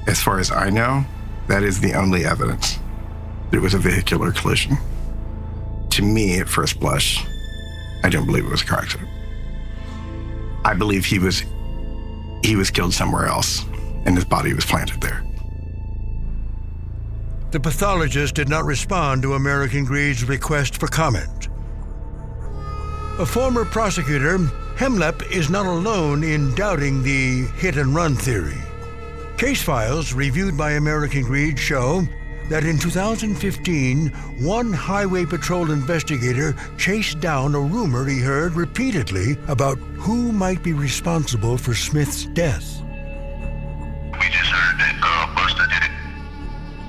as 0.06 0.22
far 0.22 0.38
as 0.38 0.50
I 0.50 0.70
know, 0.70 1.04
that 1.48 1.62
is 1.62 1.80
the 1.80 1.92
only 1.94 2.24
evidence 2.24 2.78
that 3.50 3.58
it 3.58 3.60
was 3.60 3.74
a 3.74 3.78
vehicular 3.78 4.32
collision. 4.32 4.78
To 5.98 6.04
me, 6.04 6.38
at 6.38 6.48
first 6.48 6.78
blush, 6.78 7.26
I 8.04 8.08
don't 8.08 8.24
believe 8.24 8.44
it 8.44 8.50
was 8.52 8.62
a 8.62 8.64
car 8.64 8.78
accident. 8.78 9.10
I 10.64 10.72
believe 10.72 11.04
he 11.04 11.18
was 11.18 11.42
he 12.44 12.54
was 12.54 12.70
killed 12.70 12.94
somewhere 12.94 13.26
else 13.26 13.64
and 14.06 14.14
his 14.14 14.24
body 14.24 14.54
was 14.54 14.64
planted 14.64 15.00
there. 15.00 15.24
The 17.50 17.58
pathologist 17.58 18.36
did 18.36 18.48
not 18.48 18.64
respond 18.64 19.22
to 19.22 19.34
American 19.34 19.84
Greed's 19.84 20.22
request 20.22 20.78
for 20.78 20.86
comment. 20.86 21.48
A 23.18 23.26
former 23.26 23.64
prosecutor, 23.64 24.38
Hemlep 24.76 25.28
is 25.32 25.50
not 25.50 25.66
alone 25.66 26.22
in 26.22 26.54
doubting 26.54 27.02
the 27.02 27.46
hit 27.56 27.76
and 27.76 27.92
run 27.92 28.14
theory. 28.14 28.62
Case 29.36 29.64
files 29.64 30.12
reviewed 30.12 30.56
by 30.56 30.74
American 30.74 31.24
Greed 31.24 31.58
show 31.58 32.06
that 32.48 32.64
in 32.64 32.78
2015, 32.78 34.08
one 34.40 34.72
Highway 34.72 35.26
Patrol 35.26 35.70
investigator 35.70 36.54
chased 36.78 37.20
down 37.20 37.54
a 37.54 37.60
rumor 37.60 38.06
he 38.06 38.20
heard 38.20 38.54
repeatedly 38.54 39.36
about 39.48 39.78
who 39.98 40.32
might 40.32 40.62
be 40.62 40.72
responsible 40.72 41.58
for 41.58 41.74
Smith's 41.74 42.24
death. 42.26 42.80
We 42.80 44.26
just 44.30 44.50
heard 44.50 44.78
that 44.80 44.96
girl 45.00 45.34
Buster 45.36 45.66
did 45.68 45.84
it. 45.84 45.92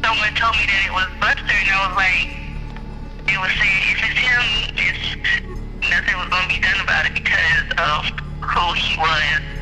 Someone 0.03 0.33
told 0.35 0.55
me 0.55 0.65
that 0.65 0.83
it 0.87 0.93
was 0.95 1.09
Buster, 1.19 1.51
and 1.51 1.69
I 1.69 1.87
was 1.87 1.95
like, 1.99 2.39
it 3.27 3.37
was 3.37 3.51
saying 3.59 3.83
if 3.91 3.99
it's 3.99 4.19
him, 4.19 4.45
it's, 4.79 5.05
nothing 5.89 6.15
was 6.17 6.29
going 6.29 6.47
to 6.47 6.55
be 6.55 6.61
done 6.61 6.79
about 6.81 7.05
it 7.05 7.13
because 7.13 7.67
of 7.75 8.07
who 8.39 8.73
he 8.73 8.95
was. 8.97 9.58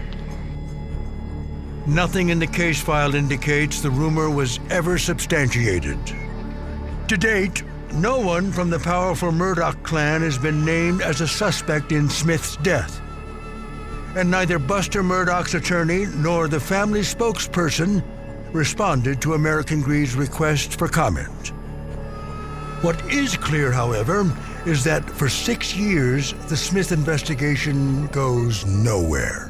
Nothing 1.88 2.30
in 2.30 2.40
the 2.40 2.48
case 2.48 2.82
file 2.82 3.16
indicates 3.16 3.82
the 3.82 3.90
rumor 3.90 4.30
was 4.30 4.60
ever 4.70 4.98
substantiated. 4.98 5.98
To 7.08 7.16
date, 7.16 7.64
no 7.94 8.20
one 8.20 8.52
from 8.52 8.70
the 8.70 8.80
powerful 8.80 9.32
Murdaugh 9.32 9.82
clan 9.84 10.22
has 10.22 10.38
been 10.38 10.66
named 10.66 11.02
as 11.02 11.22
a 11.22 11.28
suspect 11.28 11.94
in 11.94 12.10
Smith's 12.10 12.58
death. 12.58 13.00
And 14.18 14.30
neither 14.30 14.60
Buster 14.60 15.02
Murdaugh's 15.02 15.54
attorney 15.54 16.08
nor 16.08 16.50
the 16.50 16.60
family 16.60 17.02
spokesperson 17.02 18.04
responded 18.52 19.22
to 19.22 19.36
American 19.36 19.82
Greed's 19.82 20.16
request 20.16 20.78
for 20.78 20.90
comment. 20.90 21.54
What 22.82 23.02
is 23.10 23.38
clear, 23.38 23.72
however, 23.72 24.30
is 24.66 24.84
that 24.84 25.10
for 25.10 25.30
six 25.30 25.74
years, 25.74 26.34
the 26.50 26.58
Smith 26.58 26.92
investigation 26.92 28.08
goes 28.08 28.66
nowhere. 28.66 29.47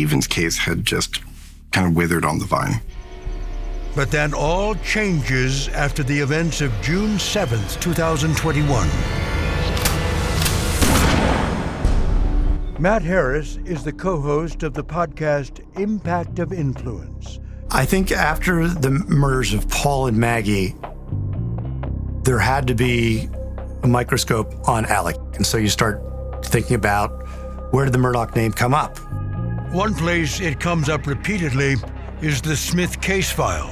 Stephen's 0.00 0.26
case 0.26 0.56
had 0.56 0.82
just 0.82 1.20
kind 1.72 1.86
of 1.86 1.94
withered 1.94 2.24
on 2.24 2.38
the 2.38 2.46
vine. 2.46 2.80
But 3.94 4.10
that 4.12 4.32
all 4.32 4.74
changes 4.76 5.68
after 5.68 6.02
the 6.02 6.18
events 6.18 6.62
of 6.62 6.72
June 6.80 7.18
7th, 7.18 7.78
2021. 7.82 8.88
Matt 12.80 13.02
Harris 13.02 13.58
is 13.66 13.84
the 13.84 13.92
co 13.92 14.18
host 14.18 14.62
of 14.62 14.72
the 14.72 14.82
podcast 14.82 15.60
Impact 15.78 16.38
of 16.38 16.50
Influence. 16.50 17.38
I 17.70 17.84
think 17.84 18.10
after 18.10 18.68
the 18.68 18.90
murders 18.90 19.52
of 19.52 19.68
Paul 19.68 20.06
and 20.06 20.16
Maggie, 20.16 20.74
there 22.22 22.38
had 22.38 22.66
to 22.68 22.74
be 22.74 23.28
a 23.82 23.86
microscope 23.86 24.66
on 24.66 24.86
Alec. 24.86 25.18
And 25.34 25.44
so 25.44 25.58
you 25.58 25.68
start 25.68 26.02
thinking 26.46 26.74
about 26.74 27.10
where 27.74 27.84
did 27.84 27.92
the 27.92 27.98
Murdaugh 27.98 28.34
name 28.34 28.52
come 28.52 28.72
up? 28.72 28.98
One 29.72 29.94
place 29.94 30.40
it 30.40 30.58
comes 30.58 30.88
up 30.88 31.06
repeatedly 31.06 31.76
is 32.22 32.42
the 32.42 32.56
Smith 32.56 33.00
case 33.00 33.30
file, 33.30 33.68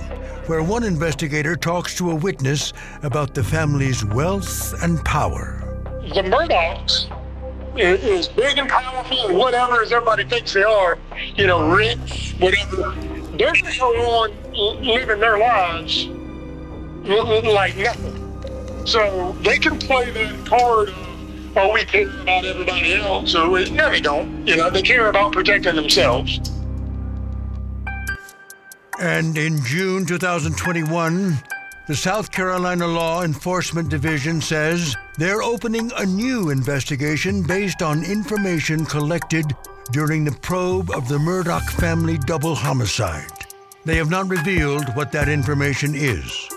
where 0.47 0.62
one 0.62 0.85
investigator 0.85 1.57
talks 1.57 1.97
to 1.97 2.12
a 2.12 2.14
witness 2.14 2.73
about 3.02 3.35
the 3.35 3.43
family's 3.43 4.05
wealth 4.05 4.81
and 4.85 5.05
power. 5.05 5.61
The 6.14 6.23
Murdaughs 6.23 7.11
is, 7.76 8.28
big 8.28 8.59
and 8.59 8.69
powerful 8.69 9.26
and 9.26 9.37
whatever 9.37 9.83
as 9.83 9.90
everybody 9.90 10.23
thinks 10.23 10.52
they 10.52 10.62
are, 10.62 10.99
you 11.35 11.49
know, 11.49 11.69
rich, 11.69 12.37
whatever. 12.38 12.95
They're 13.37 13.57
still 13.57 13.88
on 13.88 14.52
living 14.55 15.19
their 15.19 15.38
lives 15.38 16.07
like 17.07 17.76
nothing. 17.76 18.87
So 18.87 19.37
they 19.43 19.59
can 19.59 19.81
play 19.81 20.12
that 20.12 20.47
card 20.47 20.90
oh, 21.59 21.73
we 21.73 21.85
care 21.85 22.09
about 22.09 22.45
everybody 22.45 22.95
else. 22.95 23.33
So 23.33 23.57
it, 23.57 23.73
no, 23.73 23.91
they 23.91 24.00
don't. 24.00 24.47
You 24.47 24.57
know, 24.57 24.71
they 24.71 24.83
care 24.83 25.09
about 25.09 25.33
protecting 25.33 25.75
themselves. 25.75 26.41
And 29.00 29.37
in 29.38 29.62
June 29.65 30.07
2021, 30.07 31.38
the 31.87 31.97
South 31.97 32.31
Carolina 32.31 32.87
Law 32.87 33.23
Enforcement 33.23 33.88
Division 33.88 34.41
says 34.41 34.95
they're 35.17 35.43
opening 35.43 35.91
a 35.97 36.05
new 36.05 36.50
investigation 36.50 37.43
based 37.43 37.81
on 37.81 38.05
information 38.05 38.85
collected 38.85 39.47
during 39.93 40.25
the 40.25 40.38
probe 40.43 40.91
of 40.91 41.09
the 41.09 41.19
Murdaugh 41.19 41.65
family 41.81 42.19
double 42.19 42.55
homicide. 42.55 43.31
They 43.85 43.97
have 43.97 44.11
not 44.11 44.29
revealed 44.29 44.95
what 44.97 45.12
that 45.12 45.29
information 45.29 45.94
is. 45.94 46.49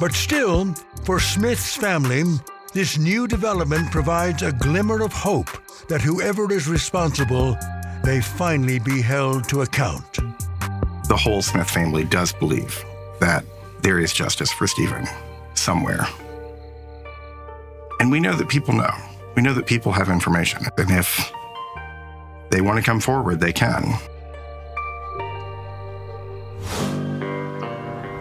But 0.00 0.12
still, 0.12 0.74
for 1.04 1.20
Smith's 1.20 1.76
family, 1.76 2.24
this 2.72 2.98
new 2.98 3.28
development 3.28 3.90
provides 3.90 4.42
a 4.42 4.52
glimmer 4.52 5.02
of 5.02 5.12
hope 5.12 5.50
that 5.88 6.00
whoever 6.00 6.50
is 6.52 6.68
responsible 6.68 7.56
may 8.04 8.20
finally 8.20 8.78
be 8.78 9.02
held 9.02 9.48
to 9.48 9.60
account. 9.60 10.18
The 11.08 11.16
whole 11.16 11.42
Smith 11.42 11.68
family 11.68 12.04
does 12.04 12.32
believe 12.32 12.82
that 13.20 13.44
there 13.82 13.98
is 13.98 14.12
justice 14.12 14.50
for 14.50 14.66
Stephen 14.66 15.06
somewhere. 15.54 16.06
And 18.00 18.10
we 18.10 18.20
know 18.20 18.34
that 18.34 18.48
people 18.48 18.74
know. 18.74 18.90
We 19.36 19.42
know 19.42 19.54
that 19.54 19.66
people 19.66 19.92
have 19.92 20.08
information. 20.08 20.64
And 20.78 20.90
if 20.90 21.30
they 22.50 22.60
want 22.60 22.78
to 22.78 22.82
come 22.82 23.00
forward, 23.00 23.38
they 23.38 23.52
can. 23.52 23.84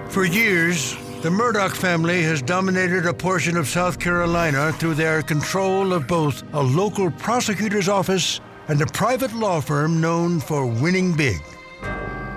For 0.10 0.26
years, 0.26 0.98
the 1.22 1.30
Murdaugh 1.30 1.70
family 1.70 2.24
has 2.24 2.42
dominated 2.42 3.06
a 3.06 3.14
portion 3.14 3.56
of 3.56 3.68
South 3.68 4.00
Carolina 4.00 4.72
through 4.74 4.96
their 4.96 5.22
control 5.22 5.94
of 5.94 6.08
both 6.08 6.42
a 6.54 6.60
local 6.60 7.12
prosecutor's 7.12 7.88
office 7.88 8.42
and 8.70 8.82
a 8.82 8.88
private 8.88 9.32
law 9.34 9.62
firm 9.62 10.02
known 10.02 10.40
for 10.40 10.66
winning 10.66 11.16
big. 11.16 11.40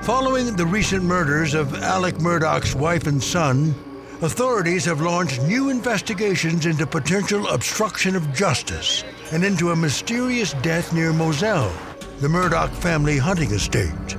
Following 0.02 0.54
the 0.54 0.66
recent 0.66 1.02
murders 1.02 1.54
of 1.54 1.74
Alec 1.76 2.16
Murdaugh's 2.16 2.74
wife 2.74 3.06
and 3.06 3.22
son, 3.22 3.74
authorities 4.20 4.84
have 4.84 5.00
launched 5.00 5.40
new 5.44 5.70
investigations 5.70 6.66
into 6.66 6.86
potential 6.86 7.48
obstruction 7.48 8.14
of 8.14 8.34
justice 8.34 9.02
and 9.32 9.44
into 9.44 9.70
a 9.70 9.76
mysterious 9.76 10.52
death 10.60 10.92
near 10.92 11.14
Moselle, 11.14 11.72
the 12.18 12.28
Murdaugh 12.28 12.68
family 12.68 13.16
hunting 13.16 13.52
estate. 13.52 14.16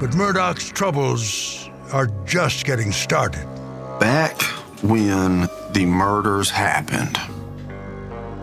But 0.00 0.12
Murdaugh's 0.12 0.70
troubles 0.70 1.68
are 1.92 2.06
just 2.24 2.64
getting 2.64 2.90
started. 2.90 3.57
Back 4.00 4.40
when 4.82 5.48
the 5.72 5.84
murders 5.84 6.50
happened, 6.50 7.18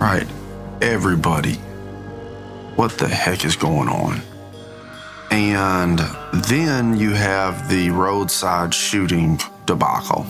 right? 0.01 0.27
Everybody, 0.81 1.53
what 2.75 2.97
the 2.97 3.07
heck 3.07 3.45
is 3.45 3.55
going 3.55 3.87
on? 3.87 4.21
And 5.31 5.99
then 6.49 6.97
you 6.97 7.11
have 7.11 7.69
the 7.69 7.89
roadside 7.89 8.73
shooting 8.73 9.39
debacle. 9.65 10.25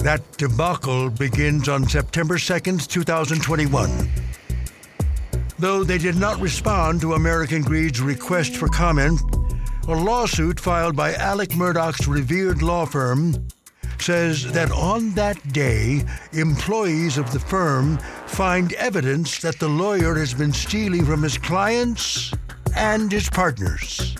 That 0.00 0.20
debacle 0.36 1.08
begins 1.08 1.66
on 1.68 1.88
September 1.88 2.34
2nd, 2.34 2.86
2021. 2.86 4.10
Though 5.58 5.82
they 5.82 5.96
did 5.96 6.16
not 6.16 6.38
respond 6.40 7.00
to 7.00 7.14
American 7.14 7.62
Greed's 7.62 8.02
request 8.02 8.56
for 8.56 8.68
comment, 8.68 9.18
a 9.88 9.94
lawsuit 9.94 10.60
filed 10.60 10.94
by 10.94 11.14
Alec 11.14 11.50
Murdaugh's 11.50 12.06
revered 12.06 12.62
law 12.62 12.84
firm 12.84 13.34
says 14.02 14.50
that 14.50 14.72
on 14.72 15.10
that 15.14 15.52
day, 15.52 16.02
employees 16.32 17.18
of 17.18 17.32
the 17.32 17.38
firm 17.38 17.98
find 18.26 18.72
evidence 18.72 19.40
that 19.40 19.60
the 19.60 19.68
lawyer 19.68 20.16
has 20.16 20.34
been 20.34 20.52
stealing 20.52 21.04
from 21.04 21.22
his 21.22 21.38
clients 21.38 22.32
and 22.74 23.12
his 23.12 23.30
partners. 23.30 24.16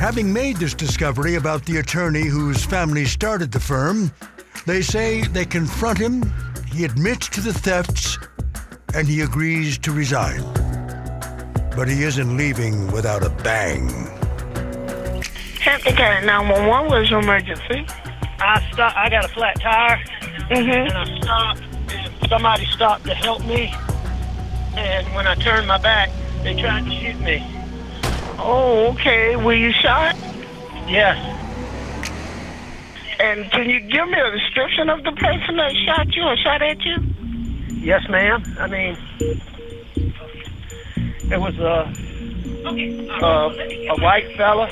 Having 0.00 0.32
made 0.32 0.56
this 0.56 0.74
discovery 0.74 1.36
about 1.36 1.64
the 1.66 1.76
attorney 1.76 2.26
whose 2.26 2.64
family 2.64 3.04
started 3.04 3.52
the 3.52 3.60
firm, 3.60 4.10
they 4.66 4.82
say 4.82 5.22
they 5.22 5.44
confront 5.44 5.98
him, 5.98 6.32
he 6.72 6.84
admits 6.84 7.28
to 7.28 7.40
the 7.40 7.52
thefts, 7.52 8.18
and 8.92 9.06
he 9.06 9.20
agrees 9.20 9.78
to 9.78 9.92
resign. 9.92 10.42
But 11.76 11.86
he 11.86 12.02
isn't 12.02 12.36
leaving 12.36 12.90
without 12.90 13.22
a 13.22 13.30
bang. 13.30 13.88
County 15.60 15.92
911 15.92 16.90
was 16.90 17.12
emergency. 17.12 17.86
I 18.40 18.70
stopped. 18.72 18.96
I 18.96 19.08
got 19.08 19.24
a 19.24 19.28
flat 19.28 19.60
tire, 19.60 19.96
Mm-hmm. 20.50 20.70
and 20.70 20.92
I 20.92 21.20
stopped. 21.20 21.62
And 21.90 22.28
somebody 22.28 22.64
stopped 22.66 23.04
to 23.04 23.14
help 23.14 23.44
me. 23.44 23.72
And 24.76 25.06
when 25.14 25.26
I 25.26 25.34
turned 25.34 25.66
my 25.66 25.78
back, 25.78 26.10
they 26.42 26.54
tried 26.60 26.84
to 26.84 26.90
shoot 26.90 27.18
me. 27.20 27.44
Oh, 28.38 28.90
okay. 28.92 29.36
Were 29.36 29.54
you 29.54 29.72
shot? 29.72 30.14
Yes. 30.86 31.16
And 33.20 33.50
can 33.50 33.68
you 33.68 33.80
give 33.80 34.06
me 34.08 34.18
a 34.18 34.30
description 34.30 34.88
of 34.88 35.02
the 35.02 35.10
person 35.12 35.56
that 35.56 35.74
shot 35.84 36.14
you 36.14 36.22
or 36.22 36.36
shot 36.36 36.62
at 36.62 36.80
you? 36.84 36.96
Yes, 37.70 38.08
ma'am. 38.08 38.42
I 38.60 38.66
mean, 38.68 38.96
it 41.30 41.40
was 41.40 41.58
a 41.58 41.92
a, 42.64 43.90
a 43.90 44.00
white 44.00 44.36
fella. 44.36 44.68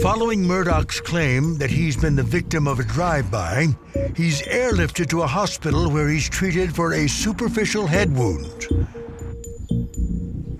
Following 0.00 0.42
Murdaugh's 0.42 1.00
claim 1.00 1.58
that 1.58 1.70
he's 1.70 1.96
been 1.96 2.16
the 2.16 2.22
victim 2.22 2.66
of 2.66 2.80
a 2.80 2.84
drive 2.84 3.30
by, 3.30 3.68
he's 4.16 4.40
airlifted 4.42 5.10
to 5.10 5.22
a 5.22 5.26
hospital 5.26 5.90
where 5.90 6.08
he's 6.08 6.28
treated 6.28 6.74
for 6.74 6.94
a 6.94 7.06
superficial 7.06 7.86
head 7.86 8.16
wound. 8.16 8.66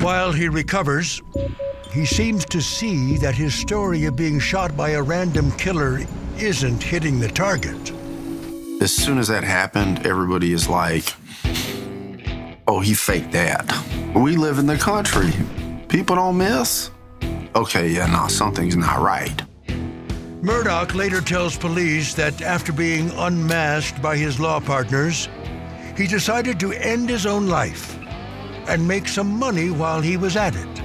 While 0.00 0.32
he 0.32 0.48
recovers, 0.48 1.22
he 1.92 2.04
seems 2.04 2.44
to 2.46 2.60
see 2.60 3.16
that 3.18 3.34
his 3.34 3.54
story 3.54 4.04
of 4.04 4.16
being 4.16 4.38
shot 4.38 4.76
by 4.76 4.90
a 4.90 5.02
random 5.02 5.50
killer 5.52 6.00
isn't 6.38 6.82
hitting 6.82 7.18
the 7.18 7.28
target. 7.28 7.90
As 8.82 8.94
soon 8.94 9.18
as 9.18 9.28
that 9.28 9.44
happened, 9.44 10.06
everybody 10.06 10.52
is 10.52 10.68
like, 10.68 11.04
oh, 12.68 12.80
he 12.80 12.92
faked 12.92 13.32
that. 13.32 13.64
We 14.14 14.36
live 14.36 14.58
in 14.58 14.66
the 14.66 14.76
country. 14.76 15.32
People 15.88 16.16
don't 16.16 16.36
miss. 16.36 16.90
Okay, 17.54 17.88
yeah, 17.88 18.06
no, 18.06 18.28
something's 18.28 18.76
not 18.76 19.00
right. 19.00 19.42
Murdaugh 20.42 20.94
later 20.94 21.20
tells 21.20 21.56
police 21.56 22.14
that 22.14 22.40
after 22.42 22.72
being 22.72 23.10
unmasked 23.10 24.00
by 24.00 24.16
his 24.16 24.40
law 24.40 24.58
partners, 24.58 25.28
he 25.96 26.06
decided 26.06 26.58
to 26.58 26.72
end 26.72 27.08
his 27.08 27.26
own 27.26 27.46
life 27.46 27.98
and 28.66 28.86
make 28.88 29.06
some 29.06 29.38
money 29.38 29.70
while 29.70 30.00
he 30.00 30.16
was 30.16 30.36
at 30.36 30.56
it. 30.56 30.78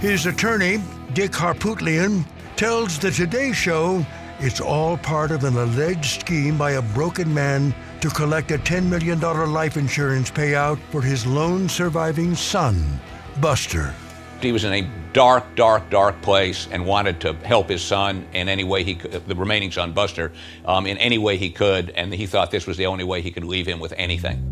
His 0.00 0.26
attorney, 0.26 0.80
Dick 1.14 1.32
Harpootlian, 1.32 2.24
tells 2.56 2.98
the 2.98 3.10
Today 3.10 3.52
Show 3.52 4.04
it's 4.38 4.60
all 4.60 4.96
part 4.98 5.30
of 5.30 5.44
an 5.44 5.56
alleged 5.56 6.20
scheme 6.20 6.56
by 6.56 6.72
a 6.72 6.82
broken 6.82 7.32
man 7.32 7.74
to 8.00 8.08
collect 8.10 8.50
a 8.50 8.58
$10 8.58 8.84
million 8.84 9.20
life 9.20 9.76
insurance 9.76 10.30
payout 10.30 10.78
for 10.90 11.02
his 11.02 11.26
lone 11.26 11.68
surviving 11.68 12.34
son, 12.34 13.00
Buster. 13.40 13.94
He 14.40 14.52
was 14.52 14.64
in 14.64 14.72
a 14.72 14.90
dark, 15.12 15.54
dark, 15.54 15.90
dark 15.90 16.20
place 16.22 16.66
and 16.70 16.86
wanted 16.86 17.20
to 17.20 17.34
help 17.34 17.68
his 17.68 17.82
son 17.82 18.26
in 18.32 18.48
any 18.48 18.64
way 18.64 18.84
he 18.84 18.94
could, 18.94 19.12
the 19.26 19.34
remaining 19.34 19.70
son, 19.70 19.92
Buster, 19.92 20.32
um, 20.64 20.86
in 20.86 20.96
any 20.98 21.18
way 21.18 21.36
he 21.36 21.50
could, 21.50 21.90
and 21.90 22.12
he 22.12 22.26
thought 22.26 22.50
this 22.50 22.66
was 22.66 22.76
the 22.76 22.86
only 22.86 23.04
way 23.04 23.20
he 23.20 23.30
could 23.30 23.44
leave 23.44 23.66
him 23.66 23.80
with 23.80 23.92
anything. 23.98 24.46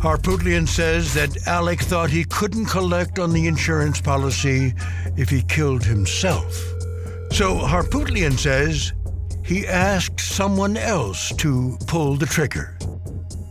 Harpootlian 0.00 0.66
says 0.66 1.12
that 1.14 1.46
Alec 1.46 1.80
thought 1.80 2.10
he 2.10 2.24
couldn't 2.24 2.64
collect 2.64 3.18
on 3.18 3.32
the 3.32 3.46
insurance 3.46 4.00
policy 4.00 4.72
if 5.16 5.28
he 5.28 5.42
killed 5.42 5.84
himself. 5.84 6.52
So 7.32 7.56
Harpootlian 7.58 8.38
says 8.38 8.92
he 9.44 9.66
asked 9.66 10.18
someone 10.18 10.76
else 10.76 11.32
to 11.36 11.76
pull 11.86 12.14
the 12.14 12.26
trigger. 12.26 12.76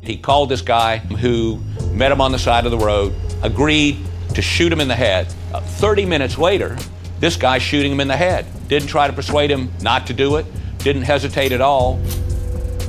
He 0.01 0.17
called 0.17 0.49
this 0.49 0.61
guy 0.61 0.97
who 0.97 1.61
met 1.91 2.11
him 2.11 2.19
on 2.19 2.31
the 2.31 2.39
side 2.39 2.65
of 2.65 2.71
the 2.71 2.79
road, 2.79 3.13
agreed 3.43 3.97
to 4.33 4.41
shoot 4.41 4.71
him 4.71 4.79
in 4.79 4.87
the 4.87 4.95
head. 4.95 5.33
Uh, 5.53 5.61
30 5.61 6.05
minutes 6.05 6.37
later, 6.37 6.77
this 7.19 7.35
guy 7.35 7.57
shooting 7.57 7.91
him 7.91 7.99
in 7.99 8.07
the 8.07 8.17
head. 8.17 8.45
Didn't 8.67 8.87
try 8.87 9.07
to 9.07 9.13
persuade 9.13 9.49
him 9.49 9.71
not 9.81 10.07
to 10.07 10.13
do 10.13 10.37
it, 10.37 10.45
didn't 10.79 11.03
hesitate 11.03 11.51
at 11.51 11.61
all. 11.61 11.99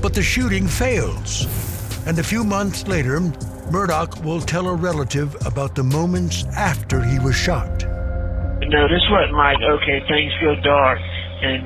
But 0.03 0.15
the 0.15 0.23
shooting 0.23 0.67
fails. 0.67 1.47
And 2.07 2.19
a 2.19 2.23
few 2.23 2.45
months 2.45 2.87
later, 2.87 3.21
Murdaugh 3.71 4.25
will 4.25 4.41
tell 4.41 4.69
a 4.69 4.75
relative 4.75 5.35
about 5.47 5.75
the 5.75 5.83
moments 5.83 6.45
after 6.57 7.03
he 7.03 7.19
was 7.19 7.37
shot. 7.37 7.85
No, 8.67 8.89
this 8.89 9.03
wasn't 9.11 9.37
like, 9.37 9.59
okay, 9.61 10.01
things 10.09 10.33
go 10.41 10.55
dark 10.63 10.99
and 11.43 11.63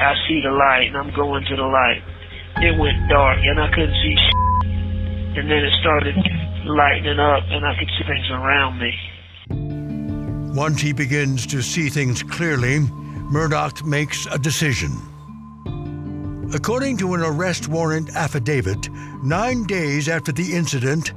I 0.00 0.14
see 0.28 0.40
the 0.42 0.50
light 0.52 0.88
and 0.88 0.96
I'm 0.96 1.14
going 1.14 1.44
to 1.44 1.56
the 1.56 1.62
light. 1.62 2.02
It 2.56 2.78
went 2.78 3.08
dark 3.08 3.38
and 3.42 3.60
I 3.60 3.68
couldn't 3.70 3.96
see 4.02 4.16
shit. 4.16 4.34
And 5.38 5.50
then 5.50 5.64
it 5.64 5.72
started 5.80 6.16
lightening 6.66 7.18
up 7.18 7.44
and 7.48 7.64
I 7.64 7.78
could 7.78 7.88
see 7.98 8.04
things 8.04 8.30
around 8.30 8.78
me. 8.78 8.92
Once 10.54 10.80
he 10.80 10.92
begins 10.92 11.46
to 11.46 11.62
see 11.62 11.88
things 11.88 12.22
clearly, 12.22 12.78
Murdaugh 13.30 13.84
makes 13.84 14.26
a 14.26 14.38
decision. 14.38 14.92
According 16.54 16.96
to 16.98 17.14
an 17.14 17.20
arrest 17.20 17.68
warrant 17.68 18.14
affidavit, 18.14 18.88
nine 19.22 19.64
days 19.64 20.08
after 20.08 20.32
the 20.32 20.54
incident, 20.54 21.12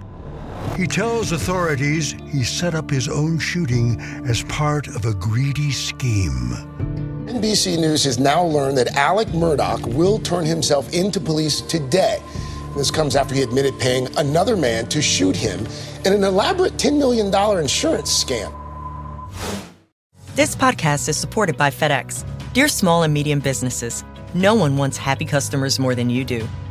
he 0.75 0.87
tells 0.87 1.31
authorities 1.31 2.13
he 2.31 2.43
set 2.43 2.73
up 2.73 2.89
his 2.89 3.07
own 3.07 3.37
shooting 3.39 3.99
as 4.27 4.43
part 4.43 4.87
of 4.87 5.05
a 5.05 5.13
greedy 5.13 5.71
scheme. 5.71 6.49
NBC 7.27 7.79
News 7.79 8.03
has 8.05 8.17
now 8.17 8.43
learned 8.43 8.77
that 8.77 8.95
Alec 8.95 9.27
Murdaugh 9.29 9.85
will 9.93 10.19
turn 10.19 10.45
himself 10.45 10.91
into 10.93 11.19
police 11.19 11.61
today. 11.61 12.21
This 12.79 12.91
comes 12.91 13.17
after 13.17 13.35
he 13.35 13.41
admitted 13.41 13.77
paying 13.77 14.07
another 14.15 14.55
man 14.55 14.87
to 14.87 15.01
shoot 15.01 15.35
him 15.35 15.67
in 16.05 16.13
an 16.13 16.23
elaborate 16.23 16.77
$10 16.77 16.97
million 16.97 17.27
insurance 17.59 18.23
scam. 18.23 18.53
This 20.35 20.55
podcast 20.55 21.09
is 21.09 21.17
supported 21.17 21.57
by 21.57 21.71
FedEx. 21.71 22.25
Dear 22.53 22.69
small 22.69 23.03
and 23.03 23.13
medium 23.13 23.41
businesses, 23.41 24.05
no 24.33 24.55
one 24.55 24.77
wants 24.77 24.95
happy 24.95 25.25
customers 25.25 25.77
more 25.77 25.93
than 25.93 26.09
you 26.09 26.23
do. 26.23 26.47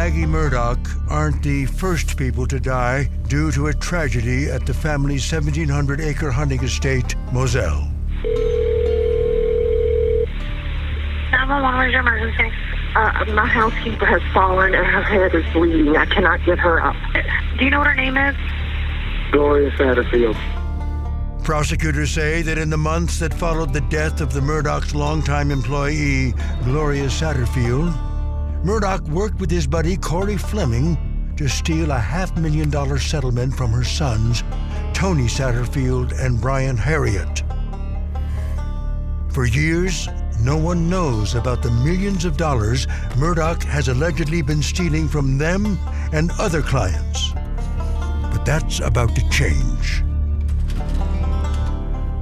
Maggie 0.00 0.24
Murdaugh 0.24 0.78
aren't 1.10 1.42
the 1.42 1.66
first 1.66 2.16
people 2.16 2.46
to 2.46 2.58
die 2.58 3.04
due 3.28 3.52
to 3.52 3.66
a 3.66 3.74
tragedy 3.74 4.50
at 4.50 4.64
the 4.64 4.72
family's 4.72 5.30
1,700 5.30 6.00
acre 6.00 6.30
hunting 6.30 6.64
estate, 6.64 7.14
Moselle. 7.34 7.86
911, 11.32 11.76
where's 11.76 11.92
your 11.92 12.00
emergency? 12.00 12.50
Uh, 12.96 13.26
my 13.34 13.46
housekeeper 13.46 14.06
has 14.06 14.22
fallen 14.32 14.74
and 14.74 14.86
her 14.86 15.02
head 15.02 15.34
is 15.34 15.44
bleeding. 15.52 15.94
I 15.94 16.06
cannot 16.06 16.42
get 16.46 16.58
her 16.58 16.82
up. 16.82 16.96
Do 17.58 17.64
you 17.66 17.70
know 17.70 17.80
what 17.80 17.88
her 17.88 17.94
name 17.94 18.16
is? 18.16 18.34
Gloria 19.32 19.70
Satterfield. 19.72 20.34
Prosecutors 21.44 22.10
say 22.10 22.40
that 22.40 22.56
in 22.56 22.70
the 22.70 22.78
months 22.78 23.18
that 23.18 23.34
followed 23.34 23.74
the 23.74 23.82
death 23.82 24.22
of 24.22 24.32
the 24.32 24.40
Murdaugh's 24.40 24.94
longtime 24.94 25.50
employee, 25.50 26.32
Gloria 26.64 27.08
Satterfield, 27.08 27.94
Murdaugh 28.62 29.08
worked 29.08 29.40
with 29.40 29.50
his 29.50 29.66
buddy 29.66 29.96
Corey 29.96 30.36
Fleming 30.36 31.32
to 31.38 31.48
steal 31.48 31.92
a 31.92 31.98
half 31.98 32.36
million 32.36 32.68
dollar 32.68 32.98
settlement 32.98 33.54
from 33.54 33.70
her 33.70 33.84
sons, 33.84 34.44
Tony 34.92 35.24
Satterfield 35.24 36.12
and 36.20 36.38
Brian 36.38 36.76
Harriott. 36.76 37.42
For 39.30 39.46
years, 39.46 40.08
no 40.42 40.58
one 40.58 40.90
knows 40.90 41.34
about 41.34 41.62
the 41.62 41.70
millions 41.70 42.26
of 42.26 42.36
dollars 42.36 42.86
Murdaugh 43.16 43.62
has 43.62 43.88
allegedly 43.88 44.42
been 44.42 44.62
stealing 44.62 45.08
from 45.08 45.38
them 45.38 45.78
and 46.12 46.30
other 46.38 46.60
clients. 46.60 47.32
But 47.32 48.44
that's 48.44 48.80
about 48.80 49.14
to 49.16 49.26
change. 49.30 50.02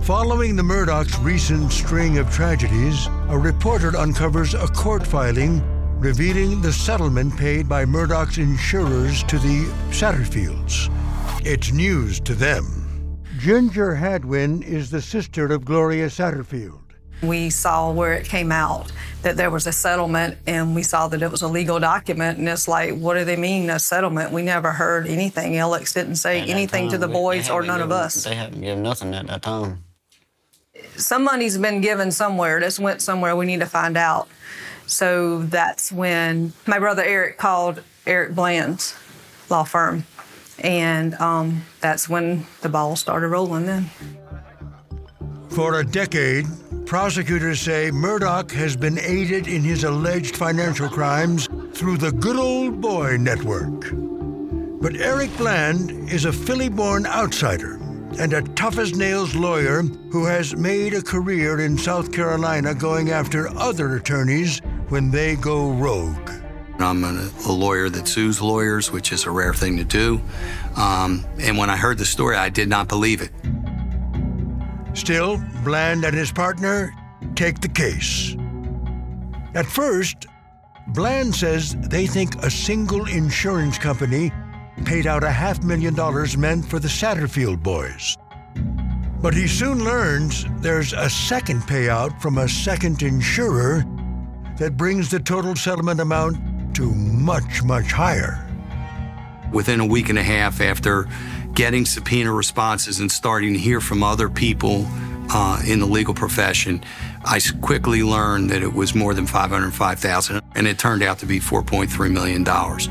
Following 0.03 0.55
the 0.55 0.63
Murdaughs' 0.63 1.23
recent 1.23 1.73
string 1.73 2.19
of 2.19 2.31
tragedies, 2.31 3.09
a 3.29 3.37
reporter 3.37 3.97
uncovers 3.97 4.55
a 4.55 4.69
court 4.69 5.05
filing 5.05 5.61
revealing 5.99 6.61
the 6.61 6.73
settlement 6.73 7.37
paid 7.37 7.69
by 7.69 7.85
Murdaugh's 7.85 8.39
insurers 8.39 9.25
to 9.25 9.37
the 9.39 9.65
Satterfields. 9.91 10.89
It's 11.45 11.73
news 11.73 12.21
to 12.21 12.35
them. 12.35 13.21
Ginger 13.39 13.97
Hadwin 13.97 14.63
is 14.63 14.91
the 14.91 15.03
sister 15.03 15.53
of 15.53 15.65
Gloria 15.65 16.07
Satterfield. 16.07 16.81
We 17.21 17.51
saw 17.51 17.91
where 17.91 18.13
it 18.13 18.27
came 18.27 18.53
out 18.53 18.93
that 19.23 19.37
there 19.37 19.51
was 19.51 19.67
a 19.67 19.73
settlement, 19.73 20.39
and 20.47 20.73
we 20.77 20.85
saw 20.85 21.09
that 21.09 21.21
it 21.21 21.33
was 21.33 21.43
a 21.43 21.49
legal 21.49 21.81
document. 21.81 22.39
And 22.39 22.49
it's 22.49 22.69
like, 22.69 22.95
what 22.95 23.15
do 23.15 23.25
they 23.25 23.35
mean, 23.35 23.71
a 23.71 23.81
settlement? 23.81 24.31
We 24.31 24.43
never 24.43 24.71
heard 24.71 25.09
anything. 25.09 25.57
Alex 25.57 25.93
didn't 25.93 26.15
say 26.15 26.43
anything 26.43 26.91
to 26.91 26.99
the 26.99 27.09
boys 27.09 27.51
or 27.51 27.63
none 27.63 27.81
of 27.81 27.91
us. 27.91 28.23
They 28.23 28.37
haven't 28.37 28.61
given 28.61 28.85
nothing 28.85 29.15
at 29.15 29.27
that 29.27 29.43
time. 29.43 29.83
Some 30.95 31.25
money's 31.25 31.59
been 31.59 31.81
given 31.81 32.13
somewhere. 32.13 32.61
This 32.61 32.79
went 32.79 33.03
somewhere. 33.03 33.35
We 33.35 33.47
need 33.47 33.61
to 33.61 33.67
find 33.67 33.97
out. 33.97 34.29
So 34.89 35.43
that's 35.43 35.93
when 35.93 36.55
my 36.67 36.79
brother 36.79 37.03
Eric 37.03 37.37
called 37.37 37.83
Eric 38.07 38.35
Bland's 38.35 38.97
law 39.51 39.65
firm. 39.65 40.05
And 40.59 41.15
um, 41.17 41.63
that's 41.81 42.09
when 42.09 42.47
the 42.63 42.69
ball 42.69 42.97
started 42.97 43.29
rolling 43.29 43.67
then. 43.67 43.91
For 45.51 45.81
a 45.81 45.85
decade, 45.85 46.47
prosecutors 46.87 47.61
say 47.61 47.91
Murdaugh 47.91 48.51
has 48.53 48.77
been 48.77 48.99
aided 48.99 49.47
in 49.47 49.63
his 49.63 49.85
alleged 49.85 50.37
financial 50.37 50.89
crimes 50.89 51.49
through 51.75 51.99
the 51.99 52.13
Good 52.13 52.37
Old 52.37 52.81
Boy 52.81 53.19
Network. 53.19 53.93
But 54.81 54.97
Eric 54.97 55.37
Bland 55.37 56.11
is 56.11 56.25
a 56.25 56.33
Philly 56.33 56.69
born 56.69 57.07
outsider 57.07 57.75
and 58.19 58.33
a 58.33 58.43
tough 58.55 58.79
as 58.79 58.97
nails 58.97 59.35
lawyer 59.35 59.83
who 59.83 60.25
has 60.25 60.57
made 60.57 60.95
a 60.95 61.03
career 61.03 61.61
in 61.61 61.77
South 61.77 62.11
Carolina 62.11 62.75
going 62.75 63.11
after 63.11 63.49
other 63.57 63.97
attorneys 63.97 64.61
when 64.89 65.11
they 65.11 65.37
go 65.37 65.71
rogue. 65.71 66.31
I'm 66.79 67.03
a, 67.03 67.31
a 67.47 67.53
lawyer 67.53 67.89
that 67.89 68.07
sues 68.07 68.41
lawyers, 68.41 68.93
which 68.93 69.13
is 69.13 69.25
a 69.25 69.31
rare 69.31 69.53
thing 69.53 69.77
to 69.79 69.85
do. 69.85 70.21
Um, 70.77 71.27
and 71.41 71.59
when 71.59 71.71
I 71.71 71.77
heard 71.77 71.99
the 71.99 72.05
story, 72.05 72.37
I 72.37 72.49
did 72.49 72.69
not 72.69 72.89
believe 72.89 73.21
it. 73.21 73.31
Still, 74.97 75.43
Bland 75.65 76.05
and 76.05 76.15
his 76.15 76.31
partner 76.31 76.95
take 77.35 77.61
the 77.61 77.69
case. 77.69 78.37
At 79.55 79.67
first, 79.67 80.27
Bland 80.89 81.35
says 81.35 81.75
they 81.89 82.07
think 82.07 82.37
a 82.43 82.51
single 82.51 83.07
insurance 83.09 83.77
company 83.77 84.33
paid 84.85 85.07
out 85.07 85.25
a 85.25 85.31
half 85.31 85.63
million 85.63 85.95
dollars 85.95 86.37
meant 86.37 86.65
for 86.65 86.79
the 86.79 86.89
Satterfield 86.89 87.63
boys. 87.63 88.17
But 89.21 89.35
he 89.35 89.49
soon 89.49 89.85
learns 89.85 90.47
there's 90.61 90.93
a 90.93 91.11
second 91.11 91.63
payout 91.63 92.21
from 92.21 92.39
a 92.39 92.49
second 92.49 93.03
insurer 93.03 93.85
that 94.59 94.77
brings 94.77 95.09
the 95.09 95.21
total 95.21 95.57
settlement 95.57 96.01
amount 96.01 96.37
to 96.75 96.93
much, 96.95 97.63
much 97.63 97.93
higher. 97.93 98.45
Within 99.53 99.81
a 99.81 99.87
week 99.87 100.11
and 100.11 100.19
a 100.19 100.23
half 100.23 100.61
after 100.61 101.09
getting 101.55 101.85
subpoena 101.87 102.33
responses 102.33 103.01
and 103.01 103.11
starting 103.11 103.55
to 103.55 103.59
hear 103.59 103.81
from 103.81 104.03
other 104.03 104.29
people 104.29 104.85
uh, 105.31 105.63
in 105.67 105.81
the 105.81 105.87
legal 105.87 106.15
profession, 106.15 106.83
I 107.25 107.41
quickly 107.61 108.03
learned 108.03 108.51
that 108.51 108.63
it 108.63 108.73
was 108.73 108.95
more 108.95 109.15
than 109.15 109.27
505,000 109.27 110.43
and 110.55 110.67
it 110.67 110.79
turned 110.79 111.03
out 111.03 111.19
to 111.21 111.27
be 111.27 111.41
4.3 111.41 112.13
million 112.13 112.45
dollars. 112.45 112.89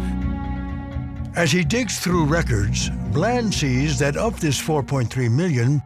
As 1.35 1.51
he 1.51 1.63
digs 1.63 1.99
through 1.99 2.25
records, 2.25 2.89
Bland 3.11 3.53
sees 3.53 3.99
that 3.99 4.17
of 4.17 4.39
this 4.39 4.59
4.3 4.59 5.31
million, 5.31 5.81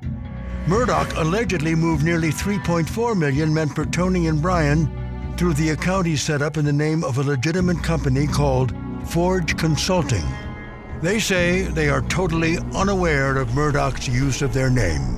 Murdaugh 0.66 1.18
allegedly 1.18 1.76
moved 1.76 2.06
nearly 2.06 2.30
3.4 2.30 3.18
million 3.18 3.54
meant 3.54 3.76
for 3.76 3.86
Tony 3.86 4.28
and 4.28 4.42
Brian 4.42 5.01
through 5.38 5.54
the 5.54 5.70
account 5.70 6.06
he 6.06 6.16
set 6.16 6.42
up 6.42 6.58
in 6.58 6.66
the 6.66 6.74
name 6.74 7.04
of 7.04 7.18
a 7.18 7.24
legitimate 7.24 7.84
company 7.84 8.28
called 8.28 8.74
Forge 9.06 9.58
Consulting. 9.58 10.24
They 11.02 11.20
say 11.20 11.64
they 11.64 11.90
are 11.90 12.02
totally 12.04 12.58
unaware 12.76 13.38
of 13.38 13.50
Murdaugh's 13.50 14.08
use 14.08 14.42
of 14.42 14.54
their 14.54 14.70
name. 14.70 15.18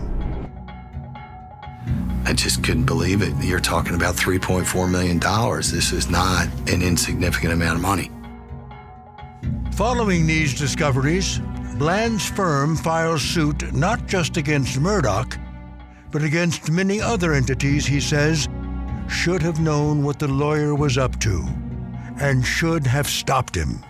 I 2.26 2.34
just 2.34 2.64
couldn't 2.64 2.86
believe 2.86 3.22
it. 3.22 3.34
You're 3.44 3.60
talking 3.60 3.96
about 3.96 4.16
$3.4 4.16 4.90
million. 4.90 5.20
This 5.20 5.92
is 5.92 6.10
not 6.10 6.48
an 6.72 6.82
insignificant 6.82 7.52
amount 7.52 7.76
of 7.76 7.82
money. 7.82 8.10
Following 9.74 10.26
these 10.26 10.58
discoveries, 10.58 11.40
Bland's 11.78 12.30
firm 12.30 12.78
files 12.78 13.22
suit 13.22 13.74
not 13.74 14.08
just 14.08 14.38
against 14.38 14.80
Murdaugh, 14.80 15.38
but 16.12 16.24
against 16.24 16.72
many 16.72 17.02
other 17.02 17.34
entities 17.34 17.86
he 17.86 18.00
says 18.00 18.48
should 19.08 19.42
have 19.42 19.60
known 19.60 20.04
what 20.04 20.20
the 20.20 20.28
lawyer 20.28 20.76
was 20.76 20.98
up 20.98 21.20
to 21.20 21.46
and 22.20 22.46
should 22.46 22.86
have 22.86 23.08
stopped 23.08 23.56
him. 23.56 23.84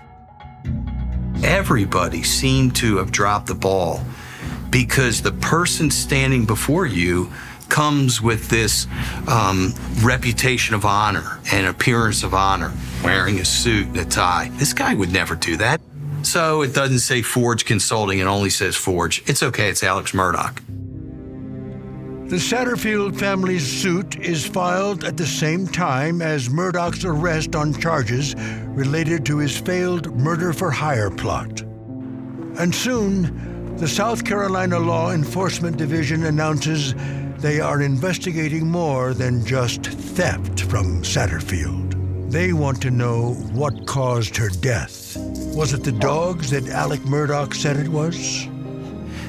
Everybody 1.44 2.24
seemed 2.24 2.76
to 2.78 2.98
have 2.98 3.12
dropped 3.12 3.48
the 3.48 3.56
ball 3.56 4.02
because 4.70 5.22
the 5.22 5.32
person 5.32 5.92
standing 5.92 6.46
before 6.46 6.86
you 6.86 7.32
comes 7.70 8.22
with 8.22 8.50
this 8.50 8.88
um, 9.28 9.74
reputation 10.02 10.76
of 10.76 10.86
honor 10.86 11.40
and 11.52 11.66
appearance 11.66 12.24
of 12.24 12.34
honor, 12.34 12.72
wearing 13.04 13.40
a 13.40 13.46
suit 13.46 13.88
and 13.88 13.98
a 13.98 14.06
tie. 14.06 14.50
This 14.54 14.74
guy 14.74 14.94
would 14.94 15.12
never 15.12 15.36
do 15.36 15.58
that. 15.58 15.82
So 16.22 16.62
it 16.62 16.74
doesn't 16.74 17.00
say 17.00 17.22
Forge 17.22 17.66
Consulting, 17.66 18.20
it 18.20 18.26
only 18.26 18.50
says 18.50 18.76
Forge. 18.76 19.24
It's 19.28 19.44
okay, 19.44 19.70
it's 19.70 19.84
Alex 19.84 20.12
Murdaugh. 20.12 20.83
The 22.30 22.40
Satterfield 22.40 23.20
family's 23.20 23.68
suit 23.68 24.18
is 24.20 24.46
filed 24.46 25.04
at 25.04 25.18
the 25.18 25.28
same 25.28 25.68
time 25.68 26.22
as 26.22 26.50
Murdaugh's 26.50 27.06
arrest 27.06 27.56
on 27.56 27.74
charges 27.74 28.34
related 28.70 29.26
to 29.26 29.38
his 29.38 29.56
failed 29.56 30.16
murder 30.16 30.52
for 30.54 30.72
hire 30.72 31.12
plot. 31.12 31.62
And 32.58 32.74
soon, 32.74 33.76
the 33.78 33.88
South 33.88 34.24
Carolina 34.24 34.80
Law 34.80 35.12
Enforcement 35.12 35.78
Division 35.78 36.24
announces 36.24 36.96
they 37.38 37.60
are 37.60 37.82
investigating 37.82 38.68
more 38.68 39.14
than 39.14 39.46
just 39.46 39.86
theft 39.86 40.62
from 40.62 41.04
Satterfield. 41.04 42.32
They 42.32 42.54
want 42.54 42.82
to 42.84 42.90
know 42.90 43.34
what 43.52 43.86
caused 43.86 44.38
her 44.38 44.50
death. 44.50 45.18
Was 45.56 45.74
it 45.74 45.84
the 45.84 45.92
dogs 45.92 46.50
that 46.52 46.70
Alec 46.70 47.02
Murdaugh 47.02 47.54
said 47.54 47.78
it 47.78 47.90
was? 47.90 48.48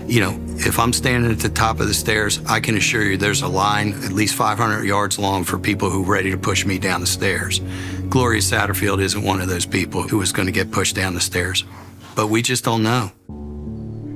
You 0.07 0.21
know, 0.21 0.39
if 0.59 0.79
I'm 0.79 0.93
standing 0.93 1.31
at 1.31 1.39
the 1.39 1.49
top 1.49 1.81
of 1.81 1.89
the 1.89 1.95
stairs, 1.95 2.39
I 2.47 2.61
can 2.61 2.77
assure 2.77 3.03
you 3.03 3.17
there's 3.17 3.43
a 3.43 3.49
line 3.49 3.95
at 4.05 4.13
least 4.13 4.35
500 4.35 4.85
yards 4.85 5.19
long 5.19 5.45
for 5.45 5.59
people 5.59 5.89
who 5.89 6.05
are 6.05 6.13
ready 6.13 6.31
to 6.31 6.37
push 6.37 6.67
me 6.67 6.79
down 6.79 7.01
the 7.01 7.07
stairs. 7.07 7.61
Gloria 8.11 8.41
Satterfield 8.41 9.03
isn't 9.03 9.23
one 9.23 9.41
of 9.41 9.49
those 9.49 9.67
people 9.67 10.03
who 10.03 10.21
is 10.21 10.31
going 10.31 10.47
to 10.47 10.53
get 10.53 10.71
pushed 10.71 10.95
down 10.95 11.15
the 11.15 11.21
stairs. 11.21 11.65
But 12.15 12.29
we 12.29 12.43
just 12.43 12.65
don't 12.65 12.83
know. 12.83 13.13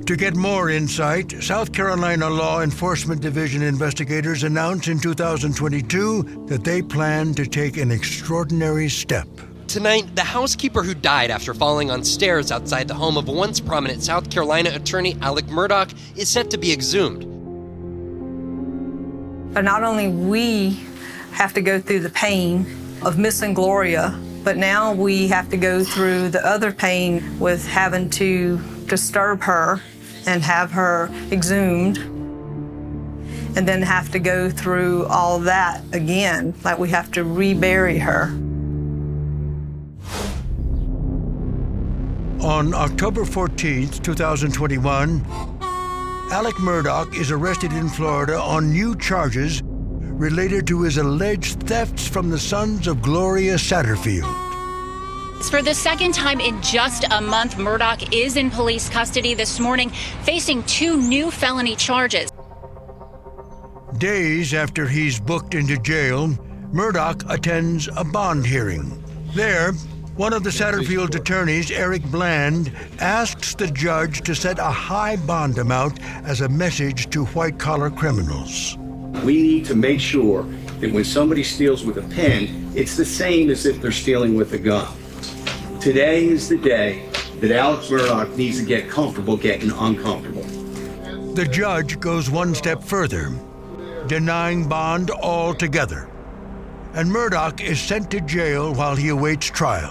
To 0.09 0.17
get 0.17 0.37
more 0.37 0.71
insight, 0.71 1.43
South 1.43 1.73
Carolina 1.73 2.31
Law 2.31 2.63
Enforcement 2.63 3.21
Division 3.21 3.63
investigators 3.63 4.43
announced 4.43 4.89
in 4.89 4.99
2022 4.99 6.47
that 6.49 6.65
they 6.65 6.81
plan 6.81 7.35
to 7.35 7.45
take 7.45 7.77
an 7.77 7.91
extraordinary 7.91 8.89
step. 8.89 9.29
Tonight, 9.69 10.17
the 10.17 10.25
housekeeper 10.25 10.83
who 10.83 10.95
died 10.95 11.31
after 11.31 11.53
falling 11.53 11.91
on 11.91 12.03
stairs 12.03 12.51
outside 12.51 12.89
the 12.89 12.95
home 12.95 13.19
of 13.19 13.29
once 13.29 13.61
prominent 13.61 14.03
South 14.03 14.31
Carolina 14.31 14.71
attorney 14.71 15.15
Alec 15.21 15.45
Murdaugh 15.45 15.93
is 16.17 16.27
set 16.27 16.49
to 16.53 16.57
be 16.57 16.73
exhumed. 16.73 17.21
But 19.53 19.65
not 19.65 19.83
only 19.83 20.09
we 20.09 20.81
have 21.33 21.53
to 21.53 21.61
go 21.61 21.83
through 21.83 22.01
the 22.01 22.09
pain 22.09 22.65
of 23.03 23.19
missing 23.19 23.53
Gloria, 23.53 24.19
but 24.43 24.57
now 24.57 24.95
we 24.95 25.29
have 25.29 25.51
to 25.51 25.59
go 25.59 25.85
through 25.85 26.31
the 26.31 26.45
other 26.47 26.73
pain 26.73 27.39
with 27.39 27.69
having 27.69 28.09
to 28.09 28.59
disturb 28.87 29.43
her 29.43 29.83
and 30.27 30.43
have 30.43 30.71
her 30.71 31.11
exhumed 31.31 31.99
and 33.55 33.69
then 33.69 33.83
have 33.83 34.11
to 34.13 34.19
go 34.19 34.49
through 34.49 35.05
all 35.09 35.41
that 35.41 35.83
again. 35.93 36.55
Like 36.65 36.79
we 36.79 36.89
have 36.89 37.13
to 37.13 37.23
rebury 37.23 37.99
her. 37.99 38.35
On 42.41 42.73
October 42.73 43.25
14th, 43.25 44.01
2021, 44.05 45.27
Alec 46.31 46.55
Murdaugh 46.55 47.13
is 47.17 47.33
arrested 47.33 47.73
in 47.73 47.89
Florida 47.89 48.41
on 48.41 48.71
new 48.71 48.95
charges 48.95 49.61
related 49.65 50.65
to 50.69 50.83
his 50.83 50.99
alleged 50.99 51.61
thefts 51.65 52.07
from 52.07 52.31
the 52.31 52.39
sons 52.39 52.87
of 52.87 53.03
Gloria 53.03 53.55
Satterfield. 53.55 54.33
For 55.51 55.63
the 55.63 55.75
second 55.75 56.15
time 56.15 56.39
in 56.39 56.63
just 56.63 57.05
a 57.11 57.21
month, 57.21 57.57
Murdaugh 57.57 58.09
is 58.15 58.37
in 58.37 58.51
police 58.51 58.89
custody 58.89 59.35
this 59.35 59.59
morning, 59.59 59.91
facing 60.23 60.63
two 60.63 60.97
new 60.97 61.33
felony 61.33 61.75
charges. 61.75 62.31
Days 63.99 64.55
after 64.55 64.87
he's 64.87 65.19
booked 65.19 65.55
into 65.55 65.77
jail, 65.79 66.29
Murdaugh 66.73 67.29
attends 67.29 67.89
a 67.97 68.05
bond 68.05 68.47
hearing. 68.47 69.03
There, 69.35 69.73
one 70.19 70.33
of 70.33 70.43
the 70.43 70.51
Satterfield 70.51 71.15
attorneys, 71.15 71.71
Eric 71.71 72.03
Bland, 72.07 72.73
asks 72.99 73.55
the 73.55 73.69
judge 73.69 74.21
to 74.23 74.35
set 74.35 74.59
a 74.59 74.65
high 74.65 75.15
bond 75.15 75.59
amount 75.59 76.03
as 76.25 76.41
a 76.41 76.49
message 76.49 77.09
to 77.11 77.25
white 77.27 77.57
collar 77.57 77.89
criminals. 77.89 78.77
We 79.23 79.41
need 79.41 79.65
to 79.67 79.77
make 79.77 80.01
sure 80.01 80.43
that 80.81 80.93
when 80.93 81.05
somebody 81.05 81.45
steals 81.45 81.85
with 81.85 81.99
a 81.99 82.15
pen, 82.17 82.73
it's 82.75 82.97
the 82.97 83.05
same 83.05 83.49
as 83.49 83.65
if 83.65 83.81
they're 83.81 83.93
stealing 83.93 84.35
with 84.35 84.53
a 84.55 84.59
gun. 84.59 84.93
Today 85.81 86.27
is 86.27 86.49
the 86.49 86.59
day 86.59 87.09
that 87.39 87.53
Alex 87.53 87.87
Murdaugh 87.87 88.37
needs 88.37 88.59
to 88.59 88.67
get 88.67 88.91
comfortable 88.91 89.37
getting 89.37 89.71
uncomfortable. 89.71 90.43
The 91.35 91.45
judge 91.45 92.01
goes 92.01 92.29
one 92.29 92.57
step 92.57 92.83
further, 92.83 93.33
denying 94.09 94.69
bond 94.69 95.13
altogether. 95.13 96.11
And 96.95 97.11
Murdaugh 97.11 97.61
is 97.61 97.81
sent 97.81 98.11
to 98.11 98.21
jail 98.21 98.75
while 98.75 98.97
he 98.97 99.09
awaits 99.09 99.47
trial. 99.47 99.91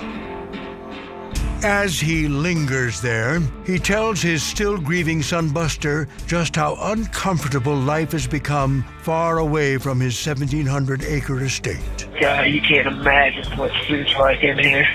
As 1.64 2.00
he 2.00 2.28
lingers 2.28 3.02
there, 3.02 3.40
he 3.66 3.80
tells 3.80 4.22
his 4.22 4.44
still 4.44 4.78
grieving 4.78 5.24
son 5.24 5.50
Buster 5.50 6.08
just 6.28 6.56
how 6.56 6.78
uncomfortable 6.80 7.76
life 7.76 8.12
has 8.12 8.28
become 8.28 8.86
far 9.02 9.40
away 9.40 9.78
from 9.78 10.00
his 10.00 10.24
1,700 10.24 11.04
acre 11.04 11.44
estate. 11.44 12.08
God, 12.22 12.44
you 12.44 12.62
can't 12.62 12.88
imagine 12.88 13.58
what 13.58 13.72
food's 13.88 14.14
like 14.16 14.44
in 14.44 14.60
here. 14.60 14.88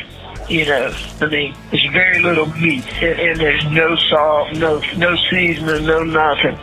You 0.49 0.67
know, 0.67 0.95
I 1.21 1.27
mean, 1.27 1.57
there's 1.71 1.87
very 1.93 2.21
little 2.21 2.47
meat, 2.47 2.87
and, 3.03 3.19
and 3.19 3.41
there's 3.41 3.65
no 3.67 3.97
salt, 3.97 4.53
no 4.57 4.81
no 4.97 5.17
seasoning, 5.31 5.87
no 5.87 6.05
nothing. 6.05 6.59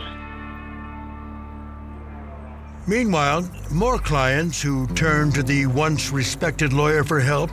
Meanwhile, 2.90 3.48
more 3.70 3.98
clients 3.98 4.60
who 4.60 4.88
turn 4.88 5.30
to 5.34 5.44
the 5.44 5.66
once 5.66 6.10
respected 6.10 6.72
lawyer 6.72 7.04
for 7.04 7.20
help 7.20 7.52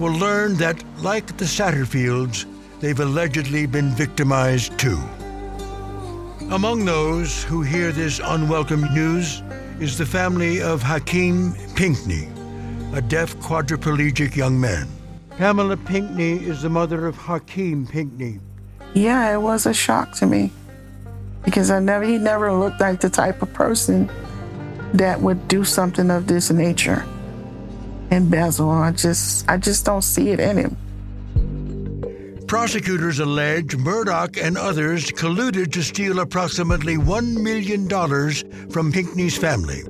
will 0.00 0.10
learn 0.10 0.56
that, 0.56 0.82
like 0.98 1.36
the 1.36 1.44
Satterfields, 1.44 2.46
they've 2.80 2.98
allegedly 2.98 3.66
been 3.66 3.90
victimized 3.90 4.76
too. 4.80 4.98
Among 6.50 6.84
those 6.84 7.44
who 7.44 7.62
hear 7.62 7.92
this 7.92 8.20
unwelcome 8.24 8.92
news 8.92 9.40
is 9.78 9.96
the 9.96 10.04
family 10.04 10.60
of 10.60 10.82
Hakeem 10.82 11.54
Pinkney, 11.76 12.26
a 12.92 13.00
deaf 13.00 13.36
quadriplegic 13.36 14.34
young 14.34 14.60
man. 14.60 14.88
Pamela 15.38 15.76
Pinkney 15.76 16.44
is 16.44 16.62
the 16.62 16.68
mother 16.68 17.06
of 17.06 17.14
Hakeem 17.14 17.86
Pinkney. 17.86 18.40
Yeah, 18.94 19.32
it 19.32 19.40
was 19.40 19.64
a 19.64 19.74
shock 19.74 20.10
to 20.14 20.26
me 20.26 20.50
because 21.44 21.70
I 21.70 21.78
never 21.78 22.04
he 22.04 22.18
never 22.18 22.52
looked 22.52 22.80
like 22.80 23.00
the 23.00 23.10
type 23.10 23.42
of 23.42 23.52
person 23.52 24.10
that 24.94 25.20
would 25.20 25.48
do 25.48 25.64
something 25.64 26.10
of 26.10 26.26
this 26.26 26.50
nature. 26.50 27.04
Embezzle, 28.10 28.70
I 28.70 28.92
just 28.92 29.48
I 29.48 29.56
just 29.56 29.84
don't 29.86 30.02
see 30.02 30.30
it 30.30 30.40
in 30.40 30.58
him. 30.58 30.76
Prosecutors 32.46 33.18
allege 33.18 33.76
Murdaugh 33.78 34.36
and 34.42 34.58
others 34.58 35.10
colluded 35.10 35.72
to 35.72 35.82
steal 35.82 36.20
approximately 36.20 36.96
$1 36.98 37.40
million 37.40 37.88
from 38.68 38.92
Pinkney's 38.92 39.38
family. 39.38 39.84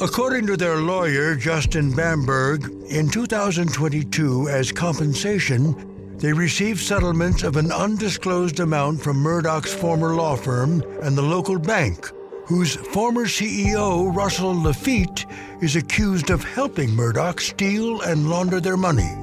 According 0.00 0.46
to 0.46 0.56
their 0.56 0.76
lawyer, 0.76 1.34
Justin 1.34 1.90
Bamberg, 1.90 2.70
in 2.88 3.08
2022, 3.08 4.48
as 4.48 4.70
compensation, 4.70 6.16
they 6.18 6.32
received 6.32 6.80
settlements 6.80 7.42
of 7.42 7.56
an 7.56 7.72
undisclosed 7.72 8.60
amount 8.60 9.02
from 9.02 9.16
Murdaugh's 9.16 9.74
former 9.74 10.14
law 10.14 10.36
firm 10.36 10.82
and 11.02 11.18
the 11.18 11.22
local 11.22 11.58
bank, 11.58 12.10
whose 12.46 12.76
former 12.76 13.24
CEO, 13.26 14.14
Russell 14.14 14.54
Lafitte, 14.54 15.26
is 15.60 15.76
accused 15.76 16.30
of 16.30 16.44
helping 16.44 16.90
Murdaugh 16.90 17.40
steal 17.40 18.02
and 18.02 18.28
launder 18.28 18.60
their 18.60 18.76
money. 18.76 19.14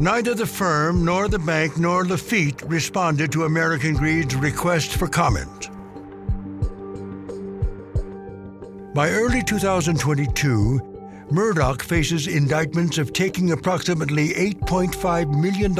Neither 0.00 0.34
the 0.34 0.46
firm, 0.46 1.04
nor 1.04 1.28
the 1.28 1.38
bank, 1.38 1.76
nor 1.76 2.04
Lafitte 2.04 2.62
responded 2.62 3.32
to 3.32 3.44
American 3.44 3.94
Greed's 3.94 4.36
request 4.36 4.92
for 4.92 5.08
comment. 5.08 5.70
By 8.94 9.10
early 9.10 9.42
2022, 9.42 10.80
Murdaugh 11.30 11.82
faces 11.82 12.26
indictments 12.26 12.96
of 12.96 13.12
taking 13.12 13.52
approximately 13.52 14.28
$8.5 14.30 15.40
million 15.40 15.74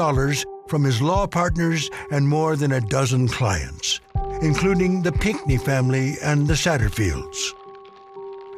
from 0.68 0.84
his 0.84 1.00
law 1.00 1.26
partners 1.26 1.88
and 2.10 2.28
more 2.28 2.54
than 2.54 2.72
a 2.72 2.80
dozen 2.82 3.28
clients, 3.28 4.00
including 4.42 5.02
the 5.02 5.12
Pinckney 5.12 5.56
family 5.56 6.16
and 6.22 6.46
the 6.46 6.54
Satterfields. 6.54 7.54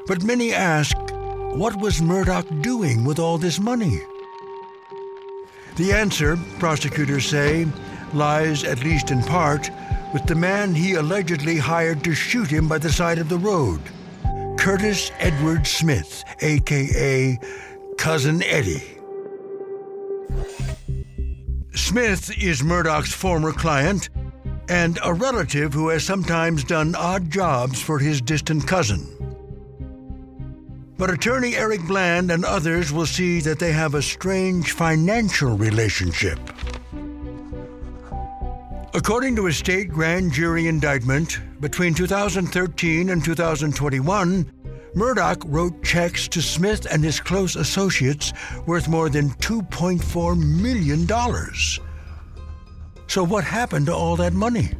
But 0.07 0.23
many 0.23 0.53
ask, 0.53 0.97
what 1.55 1.81
was 1.81 2.01
Murdaugh 2.01 2.62
doing 2.62 3.05
with 3.05 3.19
all 3.19 3.38
this 3.38 3.59
money? 3.59 4.01
The 5.77 5.93
answer, 5.93 6.37
prosecutors 6.59 7.27
say, 7.27 7.66
lies, 8.12 8.64
at 8.64 8.85
least 8.85 9.11
in 9.11 9.23
part, 9.23 9.71
with 10.12 10.27
the 10.27 10.35
man 10.35 10.75
he 10.75 10.95
allegedly 10.95 11.57
hired 11.57 12.03
to 12.05 12.14
shoot 12.14 12.49
him 12.49 12.69
by 12.69 12.79
the 12.79 12.90
side 12.90 13.19
of 13.19 13.29
the 13.29 13.38
road 13.38 13.81
Curtis 14.59 15.11
Edward 15.19 15.66
Smith, 15.66 16.23
aka 16.40 17.38
Cousin 17.97 18.43
Eddie. 18.43 18.99
Smith 21.75 22.31
is 22.38 22.62
Murdaugh's 22.62 23.12
former 23.12 23.53
client 23.53 24.11
and 24.71 25.01
a 25.05 25.13
relative 25.13 25.75
who 25.75 25.89
has 25.89 26.05
sometimes 26.05 26.63
done 26.63 26.95
odd 26.95 27.29
jobs 27.29 27.83
for 27.83 27.99
his 27.99 28.21
distant 28.21 28.67
cousin. 28.69 29.05
But 30.97 31.11
attorney 31.11 31.57
Eric 31.57 31.85
Bland 31.89 32.31
and 32.31 32.45
others 32.45 32.93
will 32.93 33.07
see 33.07 33.41
that 33.41 33.59
they 33.59 33.73
have 33.73 33.95
a 33.95 34.03
strange 34.03 34.71
financial 34.71 35.57
relationship. 35.57 36.39
According 38.95 39.35
to 39.37 39.49
a 39.49 39.53
state 39.53 39.89
grand 39.89 40.33
jury 40.33 40.69
indictment, 40.69 41.41
between 41.61 41.93
2013 41.93 43.11
and 43.11 43.25
2021, 43.25 44.45
Murdaugh 44.95 45.43
wrote 45.47 45.83
checks 45.83 46.29
to 46.29 46.41
Smith 46.41 46.87
and 46.91 47.03
his 47.03 47.19
close 47.19 47.57
associates 47.57 48.33
worth 48.67 48.89
more 48.89 49.09
than 49.09 49.31
$2.4 49.31 50.39
million. 50.39 51.07
So, 53.11 53.25
what 53.25 53.42
happened 53.42 53.87
to 53.87 53.92
all 53.92 54.14
that 54.18 54.35
money? 54.35 54.70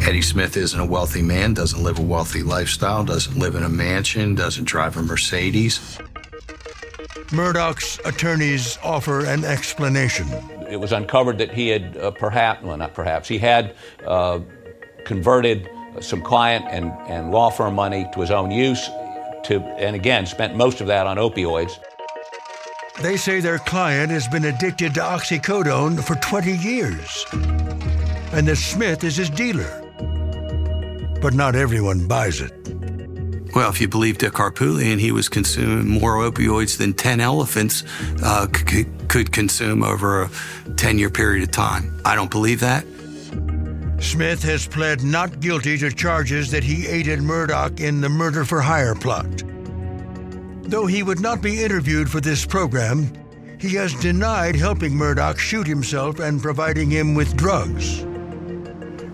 Eddie 0.00 0.22
Smith 0.22 0.56
isn't 0.56 0.80
a 0.80 0.84
wealthy 0.84 1.22
man, 1.22 1.54
doesn't 1.54 1.80
live 1.80 2.00
a 2.00 2.02
wealthy 2.02 2.42
lifestyle, 2.42 3.04
doesn't 3.04 3.38
live 3.38 3.54
in 3.54 3.62
a 3.62 3.68
mansion, 3.68 4.34
doesn't 4.34 4.64
drive 4.64 4.96
a 4.96 5.02
Mercedes. 5.02 6.00
Murdaugh's 7.30 8.00
attorneys 8.04 8.76
offer 8.82 9.24
an 9.24 9.44
explanation. 9.44 10.26
It 10.68 10.80
was 10.80 10.90
uncovered 10.90 11.38
that 11.38 11.52
he 11.52 11.68
had 11.68 11.96
uh, 11.96 12.10
perhaps, 12.10 12.64
well, 12.64 12.76
not 12.76 12.92
perhaps, 12.92 13.28
he 13.28 13.38
had 13.38 13.76
uh, 14.04 14.40
converted 15.04 15.70
some 16.00 16.22
client 16.22 16.64
and, 16.68 16.90
and 17.06 17.30
law 17.30 17.50
firm 17.50 17.76
money 17.76 18.04
to 18.14 18.20
his 18.20 18.32
own 18.32 18.50
use, 18.50 18.86
to, 19.44 19.62
and 19.78 19.94
again, 19.94 20.26
spent 20.26 20.56
most 20.56 20.80
of 20.80 20.88
that 20.88 21.06
on 21.06 21.18
opioids. 21.18 21.78
They 23.00 23.16
say 23.16 23.40
their 23.40 23.58
client 23.58 24.12
has 24.12 24.28
been 24.28 24.44
addicted 24.44 24.94
to 24.94 25.00
oxycodone 25.00 26.02
for 26.02 26.14
20 26.14 26.56
years, 26.56 27.26
and 28.32 28.46
that 28.46 28.56
Smith 28.56 29.02
is 29.02 29.16
his 29.16 29.30
dealer. 29.30 29.80
But 31.20 31.34
not 31.34 31.56
everyone 31.56 32.06
buys 32.06 32.40
it. 32.40 32.52
Well, 33.54 33.68
if 33.70 33.80
you 33.80 33.88
believe 33.88 34.18
Dick 34.18 34.34
Harpootlian, 34.34 34.98
he 35.00 35.12
was 35.12 35.28
consuming 35.28 35.88
more 35.88 36.16
opioids 36.16 36.78
than 36.78 36.92
10 36.92 37.20
elephants 37.20 37.84
uh, 38.22 38.46
c- 38.68 38.86
could 39.08 39.32
consume 39.32 39.82
over 39.82 40.22
a 40.22 40.30
10 40.76 40.98
year 40.98 41.10
period 41.10 41.42
of 41.42 41.50
time. 41.50 42.00
I 42.04 42.14
don't 42.14 42.30
believe 42.30 42.60
that. 42.60 42.84
Smith 44.00 44.42
has 44.42 44.66
pled 44.66 45.02
not 45.02 45.40
guilty 45.40 45.78
to 45.78 45.90
charges 45.90 46.50
that 46.50 46.62
he 46.62 46.86
aided 46.86 47.20
Murdaugh 47.20 47.80
in 47.80 48.00
the 48.00 48.08
murder 48.08 48.44
for 48.44 48.60
hire 48.60 48.94
plot. 48.94 49.42
Though 50.66 50.86
he 50.86 51.02
would 51.02 51.20
not 51.20 51.42
be 51.42 51.62
interviewed 51.62 52.10
for 52.10 52.20
this 52.20 52.46
program, 52.46 53.12
he 53.60 53.74
has 53.74 53.94
denied 53.94 54.56
helping 54.56 54.92
Murdaugh 54.92 55.36
shoot 55.38 55.66
himself 55.66 56.20
and 56.20 56.40
providing 56.40 56.90
him 56.90 57.14
with 57.14 57.36
drugs. 57.36 58.02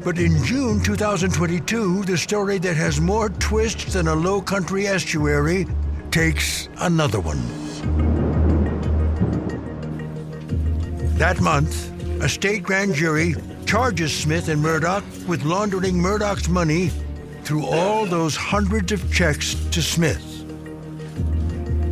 But 0.05 0.19
in 0.19 0.43
June 0.45 0.81
2022, 0.81 2.05
the 2.05 2.17
story 2.17 2.59
that 2.59 2.77
has 2.77 3.01
more 3.01 3.29
twists 3.29 3.93
than 3.93 4.09
a 4.09 4.15
low 4.15 4.41
country 4.41 4.87
estuary 4.87 5.67
takes 6.11 6.69
another 6.79 7.21
one. 7.21 7.41
That 11.19 11.41
month, 11.41 11.91
a 12.23 12.29
state 12.29 12.63
grand 12.63 12.95
jury 12.95 13.35
charges 13.67 14.17
Smith 14.17 14.49
and 14.49 14.65
Murdaugh 14.65 15.03
with 15.27 15.45
laundering 15.45 15.97
Murdaugh's 15.97 16.49
money 16.49 16.91
through 17.43 17.67
all 17.67 18.07
those 18.07 18.37
hundreds 18.37 18.93
of 18.93 19.13
checks 19.13 19.55
to 19.73 19.83
Smith. 19.83 20.30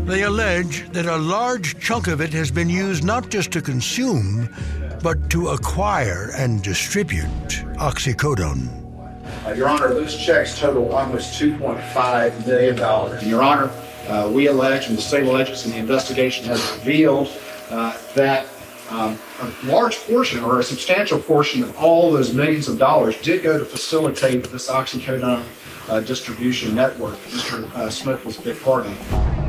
They 0.08 0.22
allege 0.22 0.88
that 0.92 1.04
a 1.04 1.18
large 1.18 1.78
chunk 1.80 2.06
of 2.06 2.22
it 2.22 2.32
has 2.32 2.50
been 2.50 2.70
used 2.70 3.04
not 3.04 3.28
just 3.28 3.50
to 3.52 3.60
consume, 3.60 4.48
but 5.02 5.28
to 5.28 5.48
acquire 5.48 6.30
and 6.34 6.62
distribute 6.62 7.28
oxycodone. 7.76 8.70
Uh, 9.44 9.52
Your 9.52 9.68
Honor, 9.68 9.88
those 9.88 10.16
checks 10.16 10.58
total 10.58 10.90
almost 10.92 11.38
$2.5 11.38 12.46
million. 12.46 13.28
Your 13.28 13.42
Honor, 13.42 13.70
uh, 14.08 14.30
we 14.32 14.46
allege, 14.46 14.88
and 14.88 14.96
the 14.96 15.02
state 15.02 15.24
alleges, 15.24 15.66
and 15.66 15.74
the 15.74 15.78
investigation 15.78 16.46
has 16.46 16.72
revealed 16.78 17.28
uh, 17.68 17.94
that 18.14 18.46
um, 18.88 19.18
a 19.42 19.66
large 19.66 19.98
portion 20.06 20.42
or 20.42 20.58
a 20.58 20.64
substantial 20.64 21.18
portion 21.18 21.62
of 21.62 21.76
all 21.76 22.10
those 22.10 22.32
millions 22.32 22.66
of 22.66 22.78
dollars 22.78 23.20
did 23.20 23.42
go 23.42 23.58
to 23.58 23.64
facilitate 23.66 24.42
this 24.44 24.70
oxycodone 24.70 25.44
uh, 25.90 26.00
distribution 26.00 26.74
network. 26.74 27.18
Mr. 27.26 27.70
Uh, 27.74 27.90
Smith 27.90 28.24
was 28.24 28.38
a 28.38 28.40
big 28.42 28.58
part 28.62 28.86
of 28.86 28.92
it. 28.92 29.47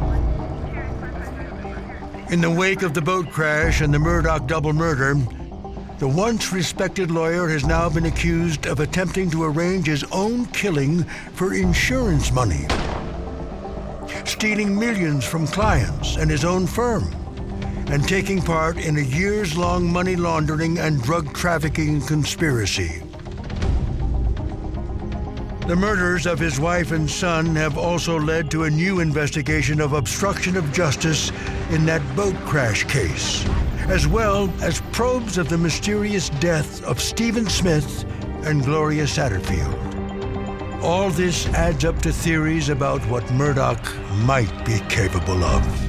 In 2.31 2.41
the 2.41 2.51
wake 2.51 2.83
of 2.83 2.93
the 2.93 3.01
boat 3.01 3.31
crash 3.31 3.81
and 3.81 3.91
the 3.91 3.97
Murdaugh 3.97 4.45
double 4.45 4.71
murder, 4.71 5.15
the 5.97 6.07
once 6.07 6.51
respected 6.51 7.09
lawyer 7.09 7.49
has 7.49 7.65
now 7.65 7.89
been 7.89 8.05
accused 8.05 8.67
of 8.67 8.79
attempting 8.79 9.31
to 9.31 9.45
arrange 9.45 9.87
his 9.87 10.03
own 10.11 10.45
killing 10.45 11.05
for 11.33 11.55
insurance 11.55 12.31
money, 12.31 12.67
stealing 14.25 14.77
millions 14.77 15.25
from 15.25 15.47
clients 15.47 16.17
and 16.17 16.29
his 16.29 16.45
own 16.45 16.67
firm, 16.67 17.11
and 17.87 18.07
taking 18.07 18.43
part 18.43 18.77
in 18.77 18.99
a 18.99 19.01
years 19.01 19.57
long 19.57 19.91
money 19.91 20.15
laundering 20.15 20.77
and 20.77 21.01
drug 21.01 21.33
trafficking 21.33 21.99
conspiracy. 21.99 23.01
The 25.69 25.75
murders 25.75 26.25
of 26.25 26.39
his 26.39 26.59
wife 26.59 26.91
and 26.93 27.07
son 27.07 27.55
have 27.55 27.77
also 27.77 28.19
led 28.19 28.49
to 28.49 28.63
a 28.63 28.69
new 28.71 29.01
investigation 29.01 29.79
of 29.79 29.93
obstruction 29.93 30.57
of 30.57 30.73
justice 30.73 31.31
in 31.69 31.85
that 31.85 32.01
boat 32.15 32.33
crash 32.37 32.85
case, 32.85 33.45
as 33.87 34.07
well 34.07 34.51
as 34.63 34.81
probes 34.91 35.37
of 35.37 35.47
the 35.47 35.59
mysterious 35.59 36.29
death 36.29 36.83
of 36.85 36.99
Stephen 36.99 37.47
Smith 37.47 38.03
and 38.47 38.63
Gloria 38.63 39.03
Satterfield. 39.03 40.81
All 40.81 41.11
this 41.11 41.45
adds 41.49 41.85
up 41.85 42.01
to 42.01 42.11
theories 42.11 42.69
about 42.69 43.01
what 43.01 43.23
Murdaugh 43.25 43.77
might 44.25 44.65
be 44.65 44.79
capable 44.89 45.43
of. 45.43 45.88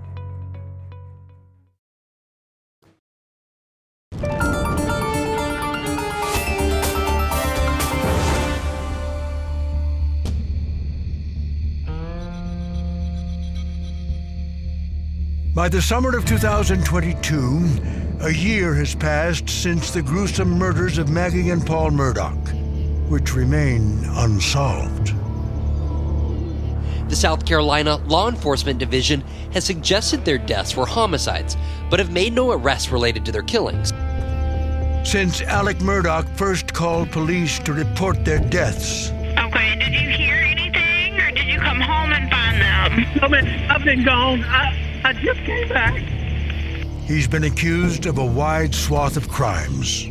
By 15.53 15.67
the 15.67 15.81
summer 15.81 16.15
of 16.15 16.23
2022, 16.23 18.21
a 18.21 18.31
year 18.31 18.73
has 18.73 18.95
passed 18.95 19.49
since 19.49 19.91
the 19.91 20.01
gruesome 20.01 20.51
murders 20.51 20.97
of 20.97 21.09
Maggie 21.09 21.49
and 21.49 21.67
Paul 21.67 21.91
Murdaugh, 21.91 23.09
which 23.09 23.35
remain 23.35 24.01
unsolved. 24.11 25.13
The 27.09 27.17
South 27.17 27.45
Carolina 27.45 27.97
Law 28.07 28.29
Enforcement 28.29 28.79
Division 28.79 29.25
has 29.51 29.65
suggested 29.65 30.23
their 30.23 30.37
deaths 30.37 30.77
were 30.77 30.85
homicides, 30.85 31.57
but 31.89 31.99
have 31.99 32.13
made 32.13 32.31
no 32.31 32.51
arrests 32.51 32.89
related 32.89 33.25
to 33.25 33.33
their 33.33 33.43
killings. 33.43 33.89
Since 35.03 35.41
Alec 35.41 35.79
Murdaugh 35.79 36.29
first 36.37 36.73
called 36.73 37.11
police 37.11 37.59
to 37.59 37.73
report 37.73 38.23
their 38.23 38.39
deaths, 38.39 39.09
Okay, 39.37 39.75
did 39.75 39.91
you 39.91 40.11
hear 40.11 40.35
anything, 40.35 41.19
or 41.19 41.29
did 41.31 41.47
you 41.47 41.59
come 41.59 41.81
home 41.81 42.13
and 42.13 42.31
find 42.31 42.61
them? 42.61 43.05
I 43.21 43.27
mean, 43.27 43.69
I've 43.69 43.83
been 43.83 44.05
gone. 44.05 44.45
I, 44.45 44.90
I 45.03 45.13
just 45.13 45.39
came 45.41 45.67
back. 45.67 45.95
he's 47.07 47.27
been 47.27 47.45
accused 47.45 48.05
of 48.05 48.17
a 48.17 48.25
wide 48.25 48.73
swath 48.75 49.17
of 49.17 49.27
crimes. 49.27 50.07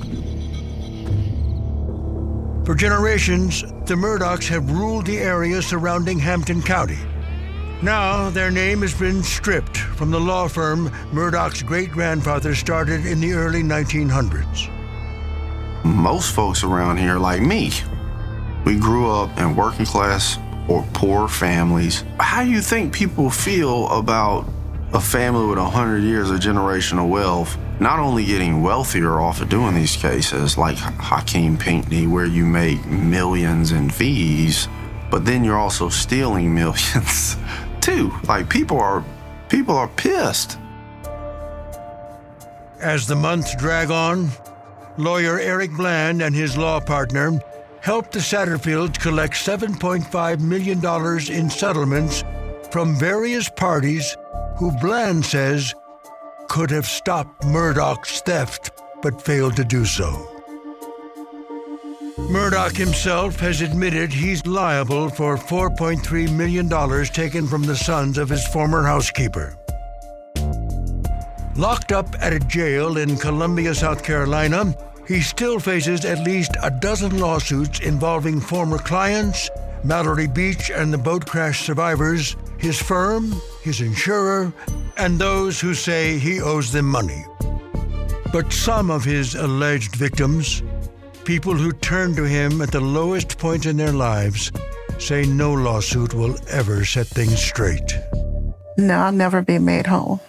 For 2.66 2.74
generations, 2.74 3.62
the 3.86 3.94
Murdaughs 3.94 4.48
have 4.48 4.70
ruled 4.70 5.06
the 5.06 5.18
area 5.18 5.62
surrounding 5.62 6.18
Hampton 6.18 6.60
County. 6.62 6.98
Now, 7.82 8.30
their 8.30 8.50
name 8.50 8.82
has 8.82 8.92
been 8.92 9.22
stripped 9.22 9.76
from 9.76 10.10
the 10.10 10.20
law 10.20 10.48
firm 10.48 10.90
Murdaugh's 11.12 11.62
great 11.62 11.90
grandfather 11.90 12.54
started 12.54 13.06
in 13.06 13.20
the 13.20 13.32
early 13.32 13.62
1900s. 13.62 14.68
Most 15.84 16.34
folks 16.34 16.62
around 16.62 16.98
here, 16.98 17.18
like 17.18 17.40
me, 17.40 17.72
we 18.64 18.78
grew 18.78 19.10
up 19.10 19.36
in 19.38 19.56
working 19.56 19.86
class 19.86 20.38
or 20.68 20.84
poor 20.92 21.26
families. 21.26 22.04
How 22.18 22.44
do 22.44 22.50
you 22.50 22.60
think 22.60 22.92
people 22.92 23.30
feel 23.30 23.88
about 23.88 24.46
a 24.92 25.00
family 25.00 25.46
with 25.46 25.58
100 25.58 25.98
years 25.98 26.30
of 26.30 26.40
generational 26.40 27.08
wealth 27.08 27.56
not 27.80 27.98
only 27.98 28.26
getting 28.26 28.60
wealthier 28.60 29.20
off 29.20 29.40
of 29.40 29.48
doing 29.48 29.74
these 29.74 29.96
cases, 29.96 30.58
like 30.58 30.76
Hakeem 30.76 31.56
Pinckney, 31.56 32.06
where 32.06 32.26
you 32.26 32.44
make 32.44 32.84
millions 32.86 33.72
in 33.72 33.88
fees, 33.88 34.68
but 35.10 35.24
then 35.24 35.42
you're 35.42 35.58
also 35.58 35.88
stealing 35.88 36.54
millions 36.54 37.36
too. 37.80 38.12
Like 38.28 38.48
people 38.50 38.78
are 38.78 39.02
people 39.48 39.76
are 39.76 39.88
pissed. 39.88 40.58
As 42.80 43.06
the 43.06 43.16
months 43.16 43.54
drag 43.56 43.90
on, 43.90 44.28
lawyer 44.96 45.38
Eric 45.38 45.70
Bland 45.72 46.22
and 46.22 46.34
his 46.34 46.56
law 46.56 46.80
partner 46.80 47.40
helped 47.80 48.12
the 48.12 48.18
Satterfields 48.18 49.00
collect 49.00 49.34
$7.5 49.34 50.40
million 50.40 50.78
in 51.30 51.50
settlements 51.50 52.24
from 52.70 52.94
various 52.94 53.48
parties 53.48 54.16
who 54.60 54.70
Bland 54.72 55.24
says 55.24 55.74
could 56.48 56.70
have 56.70 56.84
stopped 56.84 57.44
Murdaugh's 57.44 58.20
theft 58.20 58.70
but 59.00 59.22
failed 59.22 59.56
to 59.56 59.64
do 59.64 59.86
so. 59.86 60.10
Murdaugh 62.28 62.76
himself 62.76 63.40
has 63.40 63.62
admitted 63.62 64.12
he's 64.12 64.46
liable 64.46 65.08
for 65.08 65.38
$4.3 65.38 66.36
million 66.36 66.68
taken 67.06 67.46
from 67.46 67.62
the 67.62 67.74
sons 67.74 68.18
of 68.18 68.28
his 68.28 68.46
former 68.48 68.82
housekeeper. 68.82 69.56
Locked 71.56 71.92
up 71.92 72.14
at 72.20 72.34
a 72.34 72.40
jail 72.40 72.98
in 72.98 73.16
Columbia, 73.16 73.74
South 73.74 74.04
Carolina, 74.04 74.74
he 75.08 75.22
still 75.22 75.58
faces 75.58 76.04
at 76.04 76.22
least 76.26 76.52
a 76.62 76.70
dozen 76.70 77.18
lawsuits 77.18 77.80
involving 77.80 78.38
former 78.38 78.78
clients, 78.78 79.48
Mallory 79.84 80.28
Beach 80.28 80.70
and 80.70 80.92
the 80.92 80.98
boat 80.98 81.24
crash 81.24 81.64
survivors, 81.64 82.36
his 82.60 82.80
firm, 82.80 83.34
his 83.62 83.80
insurer, 83.80 84.52
and 84.96 85.18
those 85.18 85.60
who 85.60 85.74
say 85.74 86.18
he 86.18 86.40
owes 86.40 86.70
them 86.70 86.86
money. 86.86 87.24
But 88.32 88.52
some 88.52 88.90
of 88.90 89.04
his 89.04 89.34
alleged 89.34 89.96
victims, 89.96 90.62
people 91.24 91.54
who 91.54 91.72
turn 91.72 92.14
to 92.16 92.24
him 92.24 92.60
at 92.60 92.70
the 92.70 92.80
lowest 92.80 93.38
point 93.38 93.66
in 93.66 93.76
their 93.76 93.92
lives, 93.92 94.52
say 94.98 95.24
no 95.24 95.52
lawsuit 95.52 96.14
will 96.14 96.36
ever 96.48 96.84
set 96.84 97.06
things 97.06 97.42
straight. 97.42 97.98
No, 98.76 98.98
I'll 98.98 99.12
never 99.12 99.42
be 99.42 99.58
made 99.58 99.86
whole. 99.86 100.20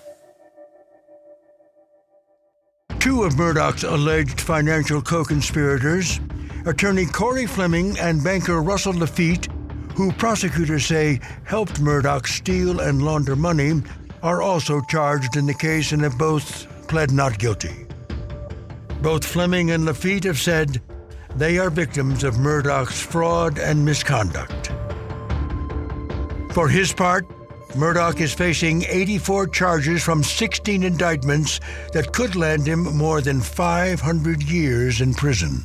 Two 3.00 3.24
of 3.24 3.34
Murdaugh's 3.34 3.84
alleged 3.84 4.40
financial 4.40 5.02
co 5.02 5.24
conspirators, 5.24 6.20
attorney 6.66 7.06
Corey 7.06 7.46
Fleming 7.46 7.98
and 8.00 8.24
banker 8.24 8.62
Russell 8.62 8.94
Lafitte, 8.94 9.48
who 9.96 10.12
prosecutors 10.12 10.86
say 10.86 11.20
helped 11.44 11.82
Murdaugh 11.82 12.26
steal 12.26 12.80
and 12.80 13.04
launder 13.04 13.36
money, 13.36 13.82
are 14.24 14.42
also 14.42 14.82
charged 14.82 15.36
in 15.36 15.46
the 15.46 15.54
case 15.54 15.92
and 15.92 16.02
have 16.02 16.18
both 16.18 16.68
pled 16.88 17.12
not 17.12 17.38
guilty. 17.40 17.88
Both 19.02 19.26
Fleming 19.26 19.72
and 19.72 19.86
Lafitte 19.86 20.26
have 20.26 20.38
said 20.38 20.82
they 21.36 21.58
are 21.58 21.70
victims 21.70 22.24
of 22.24 22.36
Murdaugh's 22.36 23.02
fraud 23.02 23.58
and 23.58 23.84
misconduct. 23.84 24.72
For 26.54 26.68
his 26.68 26.94
part, 26.94 27.26
Murdaugh 27.76 28.20
is 28.20 28.34
facing 28.34 28.84
84 28.84 29.48
charges 29.48 30.04
from 30.04 30.24
16 30.24 30.84
indictments 30.84 31.62
that 31.94 32.12
could 32.12 32.36
land 32.36 32.68
him 32.68 32.84
more 32.98 33.22
than 33.22 33.40
500 33.40 34.44
years 34.44 35.00
in 35.00 35.14
prison. 35.14 35.64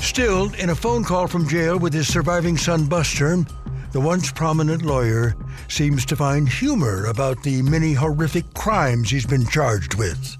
Still, 0.00 0.52
in 0.54 0.70
a 0.70 0.74
phone 0.74 1.04
call 1.04 1.26
from 1.26 1.46
jail 1.46 1.78
with 1.78 1.92
his 1.92 2.08
surviving 2.08 2.56
son 2.56 2.86
Buster, 2.86 3.44
the 3.92 4.00
once 4.00 4.32
prominent 4.32 4.82
lawyer 4.82 5.36
seems 5.68 6.06
to 6.06 6.16
find 6.16 6.48
humor 6.48 7.04
about 7.04 7.42
the 7.42 7.60
many 7.62 7.92
horrific 7.92 8.54
crimes 8.54 9.10
he's 9.10 9.26
been 9.26 9.46
charged 9.46 9.94
with. 9.94 10.36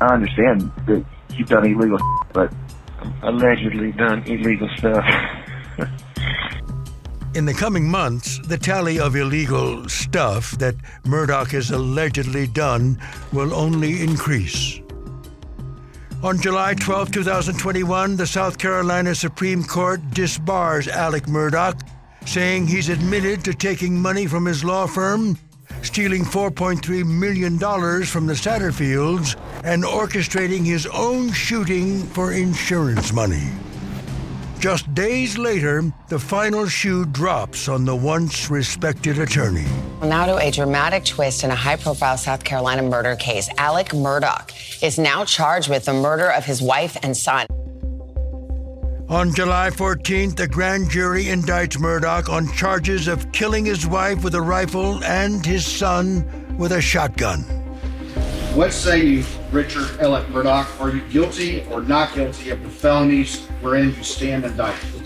I 0.00 0.14
understand 0.14 0.72
that 0.86 1.04
you've 1.30 1.48
done 1.48 1.64
illegal, 1.64 1.98
but 2.32 2.52
allegedly 3.22 3.92
done 3.92 4.24
illegal 4.24 4.68
stuff. 4.76 5.04
In 7.34 7.46
the 7.46 7.54
coming 7.54 7.88
months, 7.88 8.40
the 8.46 8.58
tally 8.58 8.98
of 8.98 9.14
illegal 9.14 9.88
stuff 9.88 10.52
that 10.58 10.74
Murdaugh 11.04 11.50
has 11.52 11.70
allegedly 11.70 12.48
done 12.48 13.00
will 13.32 13.54
only 13.54 14.02
increase. 14.02 14.80
On 16.24 16.40
July 16.40 16.72
12, 16.72 17.10
2021, 17.12 18.16
the 18.16 18.26
South 18.26 18.56
Carolina 18.56 19.14
Supreme 19.14 19.62
Court 19.62 20.00
disbars 20.12 20.88
Alec 20.88 21.24
Murdaugh, 21.24 21.78
saying 22.24 22.66
he's 22.66 22.88
admitted 22.88 23.44
to 23.44 23.52
taking 23.52 24.00
money 24.00 24.26
from 24.26 24.46
his 24.46 24.64
law 24.64 24.86
firm, 24.86 25.36
stealing 25.82 26.24
$4.3 26.24 27.04
million 27.04 27.58
from 28.06 28.26
the 28.26 28.32
Satterfields, 28.32 29.38
and 29.64 29.84
orchestrating 29.84 30.64
his 30.64 30.86
own 30.86 31.30
shooting 31.30 32.02
for 32.04 32.32
insurance 32.32 33.12
money. 33.12 33.50
Just 34.64 34.94
days 34.94 35.36
later, 35.36 35.92
the 36.08 36.18
final 36.18 36.66
shoe 36.66 37.04
drops 37.04 37.68
on 37.68 37.84
the 37.84 37.94
once 37.94 38.48
respected 38.48 39.18
attorney. 39.18 39.66
Now 40.02 40.24
to 40.24 40.38
a 40.38 40.50
dramatic 40.50 41.04
twist 41.04 41.44
in 41.44 41.50
a 41.50 41.54
high 41.54 41.76
profile 41.76 42.16
South 42.16 42.42
Carolina 42.44 42.82
murder 42.82 43.14
case. 43.14 43.50
Alec 43.58 43.88
Murdaugh 43.88 44.82
is 44.82 44.98
now 44.98 45.26
charged 45.26 45.68
with 45.68 45.84
the 45.84 45.92
murder 45.92 46.30
of 46.30 46.46
his 46.46 46.62
wife 46.62 46.96
and 47.02 47.14
son. 47.14 47.46
On 49.10 49.34
July 49.34 49.68
14th, 49.68 50.36
the 50.36 50.48
grand 50.48 50.88
jury 50.88 51.24
indicts 51.24 51.76
Murdaugh 51.76 52.30
on 52.30 52.50
charges 52.54 53.06
of 53.06 53.30
killing 53.32 53.66
his 53.66 53.86
wife 53.86 54.24
with 54.24 54.34
a 54.34 54.40
rifle 54.40 55.04
and 55.04 55.44
his 55.44 55.66
son 55.66 56.56
with 56.56 56.72
a 56.72 56.80
shotgun. 56.80 57.63
What 58.54 58.72
say 58.72 59.04
you, 59.04 59.24
Richard 59.50 59.82
Ellett 59.98 60.26
Murdaugh? 60.26 60.80
Are 60.80 60.90
you 60.90 61.00
guilty 61.08 61.66
or 61.70 61.82
not 61.82 62.14
guilty 62.14 62.50
of 62.50 62.62
the 62.62 62.68
felonies 62.68 63.46
wherein 63.60 63.94
you 63.94 64.02
stand 64.04 64.44
indicted? 64.44 65.02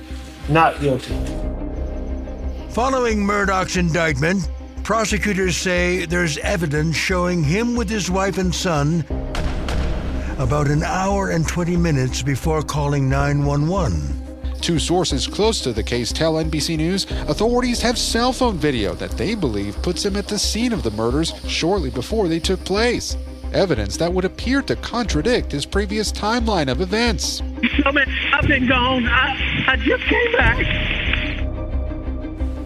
Not 0.49 0.81
guilty. 0.81 1.15
Following 2.71 3.19
Murdaugh's 3.19 3.77
indictment, 3.77 4.49
Prosecutors 4.89 5.55
say 5.55 6.07
there's 6.07 6.39
evidence 6.39 6.97
showing 6.97 7.45
him 7.45 7.77
with 7.77 7.91
his 7.91 8.11
wife 8.11 8.39
and 8.39 8.55
son 8.55 9.05
about 10.39 10.69
an 10.69 10.83
hour 10.83 11.29
and 11.29 11.47
20 11.47 11.77
minutes 11.77 12.23
before 12.23 12.63
calling 12.63 13.07
911. 13.07 14.55
Two 14.63 14.79
sources 14.79 15.27
close 15.27 15.61
to 15.61 15.75
the 15.75 15.83
case 15.83 16.11
tell 16.11 16.35
NBC 16.35 16.79
News 16.79 17.05
authorities 17.29 17.83
have 17.83 17.99
cell 17.99 18.33
phone 18.33 18.57
video 18.57 18.95
that 18.95 19.11
they 19.11 19.35
believe 19.35 19.77
puts 19.83 20.07
him 20.07 20.17
at 20.17 20.27
the 20.27 20.39
scene 20.39 20.73
of 20.73 20.83
the 20.83 20.91
murders 20.93 21.35
shortly 21.47 21.91
before 21.91 22.27
they 22.27 22.41
took 22.41 22.65
place. 22.65 23.15
Evidence 23.53 23.97
that 23.97 24.13
would 24.13 24.25
appear 24.25 24.63
to 24.63 24.77
contradict 24.77 25.53
his 25.53 25.65
previous 25.65 26.13
timeline 26.13 26.71
of 26.71 26.81
events. 26.81 27.43
I've 27.85 28.47
been 28.47 28.67
gone. 28.69 29.07
I, 29.07 29.65
I 29.69 29.77
just 29.77 30.05
came 30.05 30.33
back. 30.33 30.59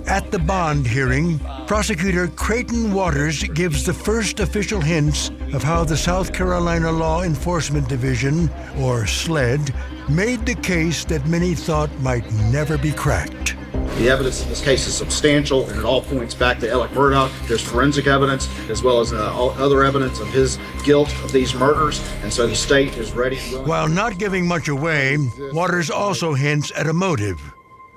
At 0.08 0.30
the 0.30 0.38
bond 0.38 0.86
hearing, 0.86 1.38
prosecutor 1.66 2.28
Creighton 2.28 2.92
Waters 2.92 3.44
gives 3.44 3.84
the 3.86 3.94
first 3.94 4.40
official 4.40 4.80
hints 4.80 5.30
of 5.54 5.62
how 5.62 5.84
the 5.84 5.96
South 5.96 6.32
Carolina 6.32 6.90
Law 6.90 7.22
Enforcement 7.22 7.88
Division, 7.88 8.50
or 8.78 9.06
SLED, 9.06 9.72
made 10.10 10.44
the 10.44 10.56
case 10.56 11.04
that 11.04 11.26
many 11.26 11.54
thought 11.54 11.90
might 12.00 12.30
never 12.50 12.76
be 12.76 12.92
cracked. 12.92 13.56
The 13.98 14.08
evidence 14.08 14.42
in 14.42 14.48
this 14.48 14.62
case 14.62 14.86
is 14.86 14.94
substantial 14.94 15.68
and 15.68 15.78
it 15.78 15.84
all 15.84 16.02
points 16.02 16.34
back 16.34 16.58
to 16.60 16.70
Alec 16.70 16.90
Murdaugh. 16.92 17.30
There's 17.46 17.62
forensic 17.62 18.06
evidence 18.06 18.48
as 18.68 18.82
well 18.82 19.00
as 19.00 19.12
uh, 19.12 19.32
all 19.32 19.50
other 19.50 19.84
evidence 19.84 20.18
of 20.18 20.28
his 20.28 20.58
guilt 20.84 21.12
of 21.22 21.30
these 21.30 21.54
murders, 21.54 22.02
and 22.22 22.32
so 22.32 22.46
the 22.46 22.56
state 22.56 22.96
is 22.96 23.12
ready. 23.12 23.38
While 23.38 23.88
not 23.88 24.18
giving 24.18 24.46
much 24.46 24.68
away, 24.68 25.18
Waters 25.52 25.90
also 25.90 26.34
hints 26.34 26.72
at 26.74 26.88
a 26.88 26.92
motive 26.92 27.38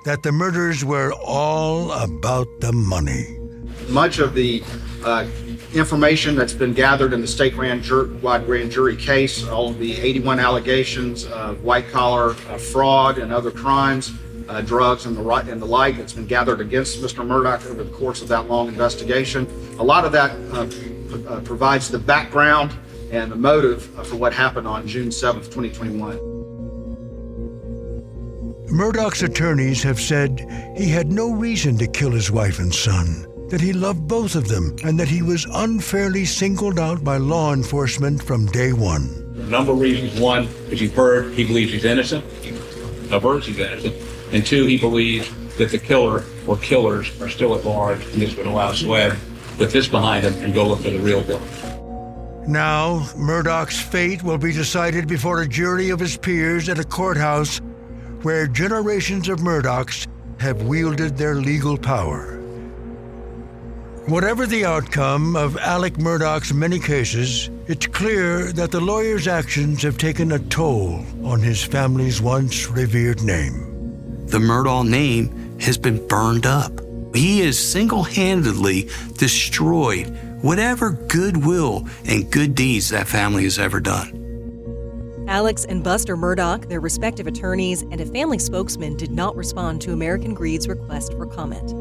that 0.04 0.22
the 0.22 0.30
murders 0.30 0.84
were 0.84 1.12
all 1.14 1.90
about 1.92 2.46
the 2.60 2.72
money. 2.72 3.38
Much 3.88 4.20
of 4.20 4.34
the 4.34 4.62
uh, 5.04 5.26
information 5.74 6.36
that's 6.36 6.52
been 6.52 6.72
gathered 6.72 7.12
in 7.12 7.20
the 7.20 7.26
state 7.26 7.54
grand 7.54 7.84
wide 8.22 8.46
grand 8.46 8.70
jury 8.70 8.96
case, 8.96 9.46
all 9.48 9.70
of 9.70 9.78
the 9.78 9.98
81 10.00 10.38
allegations 10.38 11.24
of 11.26 11.64
white 11.64 11.88
collar 11.88 12.30
uh, 12.30 12.58
fraud 12.58 13.18
and 13.18 13.32
other 13.32 13.50
crimes, 13.50 14.12
uh, 14.48 14.60
drugs 14.60 15.06
and 15.06 15.16
the 15.16 15.22
right 15.22 15.46
and 15.48 15.60
the 15.60 15.66
like 15.66 15.96
that's 15.96 16.12
been 16.12 16.26
gathered 16.26 16.60
against 16.60 17.00
Mr. 17.00 17.26
Murdaugh 17.26 17.64
over 17.66 17.82
the 17.82 17.90
course 17.90 18.22
of 18.22 18.28
that 18.28 18.48
long 18.48 18.68
investigation. 18.68 19.46
A 19.78 19.82
lot 19.82 20.04
of 20.04 20.12
that 20.12 20.30
uh, 20.52 20.66
p- 20.66 21.26
uh, 21.26 21.40
provides 21.40 21.90
the 21.90 21.98
background 21.98 22.72
and 23.10 23.30
the 23.30 23.36
motive 23.36 23.96
uh, 23.98 24.02
for 24.02 24.16
what 24.16 24.32
happened 24.32 24.66
on 24.66 24.86
June 24.86 25.08
7th, 25.08 25.44
2021. 25.52 26.18
Murdaugh's 28.68 29.22
attorneys 29.22 29.82
have 29.82 30.00
said 30.00 30.40
he 30.76 30.88
had 30.88 31.12
no 31.12 31.32
reason 31.32 31.78
to 31.78 31.86
kill 31.86 32.10
his 32.10 32.30
wife 32.32 32.58
and 32.58 32.74
son, 32.74 33.26
that 33.48 33.60
he 33.60 33.72
loved 33.72 34.08
both 34.08 34.34
of 34.34 34.48
them, 34.48 34.74
and 34.84 34.98
that 34.98 35.06
he 35.08 35.22
was 35.22 35.46
unfairly 35.54 36.24
singled 36.24 36.78
out 36.78 37.04
by 37.04 37.16
law 37.16 37.52
enforcement 37.52 38.22
from 38.22 38.46
day 38.46 38.72
one. 38.72 39.22
A 39.36 39.44
number 39.44 39.72
of 39.72 39.78
reasons. 39.78 40.18
One, 40.20 40.48
as 40.70 40.80
you've 40.80 40.94
heard, 40.94 41.32
he 41.34 41.44
believes 41.44 41.72
he's 41.72 41.84
innocent, 41.84 42.24
averts 43.12 43.46
he's 43.46 43.58
innocent. 43.58 43.94
And 44.36 44.44
two, 44.44 44.66
he 44.66 44.76
believes 44.76 45.30
that 45.56 45.70
the 45.70 45.78
killer 45.78 46.22
or 46.46 46.58
killers 46.58 47.10
are 47.22 47.30
still 47.30 47.54
at 47.54 47.64
large, 47.64 48.04
and 48.04 48.20
this 48.20 48.36
would 48.36 48.46
allow 48.46 48.70
SLED, 48.70 49.12
with 49.58 49.72
this 49.72 49.88
behind 49.88 50.26
him, 50.26 50.34
and 50.44 50.52
go 50.52 50.68
look 50.68 50.82
for 50.82 50.90
the 50.90 50.98
real 50.98 51.24
killer. 51.24 51.40
Now, 52.46 53.08
Murdaugh's 53.16 53.80
fate 53.80 54.22
will 54.22 54.36
be 54.36 54.52
decided 54.52 55.08
before 55.08 55.40
a 55.40 55.48
jury 55.48 55.88
of 55.88 56.00
his 56.00 56.18
peers 56.18 56.68
at 56.68 56.78
a 56.78 56.84
courthouse 56.84 57.62
where 58.20 58.46
generations 58.46 59.30
of 59.30 59.38
Murdaughs 59.38 60.06
have 60.38 60.60
wielded 60.64 61.16
their 61.16 61.36
legal 61.36 61.78
power. 61.78 62.36
Whatever 64.08 64.44
the 64.44 64.66
outcome 64.66 65.34
of 65.34 65.56
Alec 65.56 65.94
Murdaugh's 65.94 66.52
many 66.52 66.78
cases, 66.78 67.48
it's 67.68 67.86
clear 67.86 68.52
that 68.52 68.70
the 68.70 68.80
lawyer's 68.80 69.28
actions 69.28 69.82
have 69.82 69.96
taken 69.96 70.32
a 70.32 70.38
toll 70.38 71.02
on 71.24 71.40
his 71.40 71.64
family's 71.64 72.20
once 72.20 72.68
revered 72.68 73.22
name. 73.22 73.75
The 74.26 74.38
Murdaugh 74.38 74.86
name 74.86 75.58
has 75.60 75.78
been 75.78 76.06
burned 76.08 76.46
up. 76.46 76.72
He 77.14 77.40
has 77.40 77.58
single 77.58 78.02
handedly 78.02 78.88
destroyed 79.16 80.08
whatever 80.42 80.90
goodwill 80.90 81.86
and 82.04 82.30
good 82.30 82.54
deeds 82.54 82.90
that 82.90 83.06
family 83.06 83.44
has 83.44 83.58
ever 83.58 83.78
done. 83.78 85.24
Alex 85.28 85.64
and 85.64 85.82
Buster 85.82 86.16
Murdaugh, 86.16 86.68
their 86.68 86.80
respective 86.80 87.28
attorneys, 87.28 87.82
and 87.82 88.00
a 88.00 88.06
family 88.06 88.38
spokesman 88.38 88.96
did 88.96 89.12
not 89.12 89.36
respond 89.36 89.80
to 89.82 89.92
American 89.92 90.34
Greed's 90.34 90.68
request 90.68 91.12
for 91.14 91.26
comment. 91.26 91.72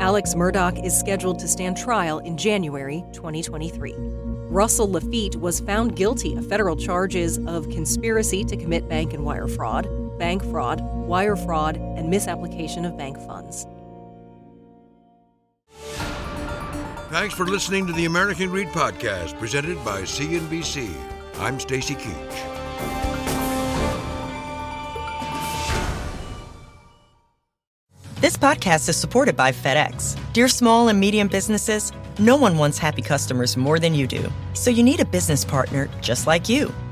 Alex 0.00 0.34
Murdaugh 0.34 0.84
is 0.84 0.98
scheduled 0.98 1.38
to 1.38 1.46
stand 1.46 1.76
trial 1.76 2.18
in 2.18 2.36
January 2.36 3.04
2023. 3.12 3.94
Russell 3.96 4.90
Lafitte 4.90 5.36
was 5.36 5.60
found 5.60 5.96
guilty 5.96 6.34
of 6.34 6.48
federal 6.48 6.76
charges 6.76 7.38
of 7.46 7.70
conspiracy 7.70 8.44
to 8.44 8.56
commit 8.56 8.88
bank 8.88 9.14
and 9.14 9.24
wire 9.24 9.48
fraud, 9.48 9.86
bank 10.22 10.44
fraud, 10.44 10.80
wire 11.08 11.34
fraud, 11.34 11.76
and 11.96 12.08
misapplication 12.08 12.84
of 12.84 12.96
bank 12.96 13.18
funds. 13.26 13.66
Thanks 17.10 17.34
for 17.34 17.44
listening 17.44 17.88
to 17.88 17.92
the 17.92 18.04
American 18.04 18.48
Greed 18.48 18.68
Podcast, 18.68 19.36
presented 19.40 19.84
by 19.84 20.02
CNBC. 20.02 20.88
I'm 21.40 21.58
Stacy 21.58 21.96
Keach. 21.96 22.36
This 28.20 28.36
podcast 28.36 28.88
is 28.88 28.96
supported 28.96 29.36
by 29.36 29.50
FedEx. 29.50 30.16
Dear 30.32 30.46
small 30.46 30.86
and 30.86 31.00
medium 31.00 31.26
businesses, 31.26 31.92
no 32.20 32.36
one 32.36 32.56
wants 32.56 32.78
happy 32.78 33.02
customers 33.02 33.56
more 33.56 33.80
than 33.80 33.92
you 33.92 34.06
do. 34.06 34.30
So 34.54 34.70
you 34.70 34.84
need 34.84 35.00
a 35.00 35.04
business 35.04 35.44
partner 35.44 35.88
just 36.00 36.28
like 36.28 36.48
you. 36.48 36.72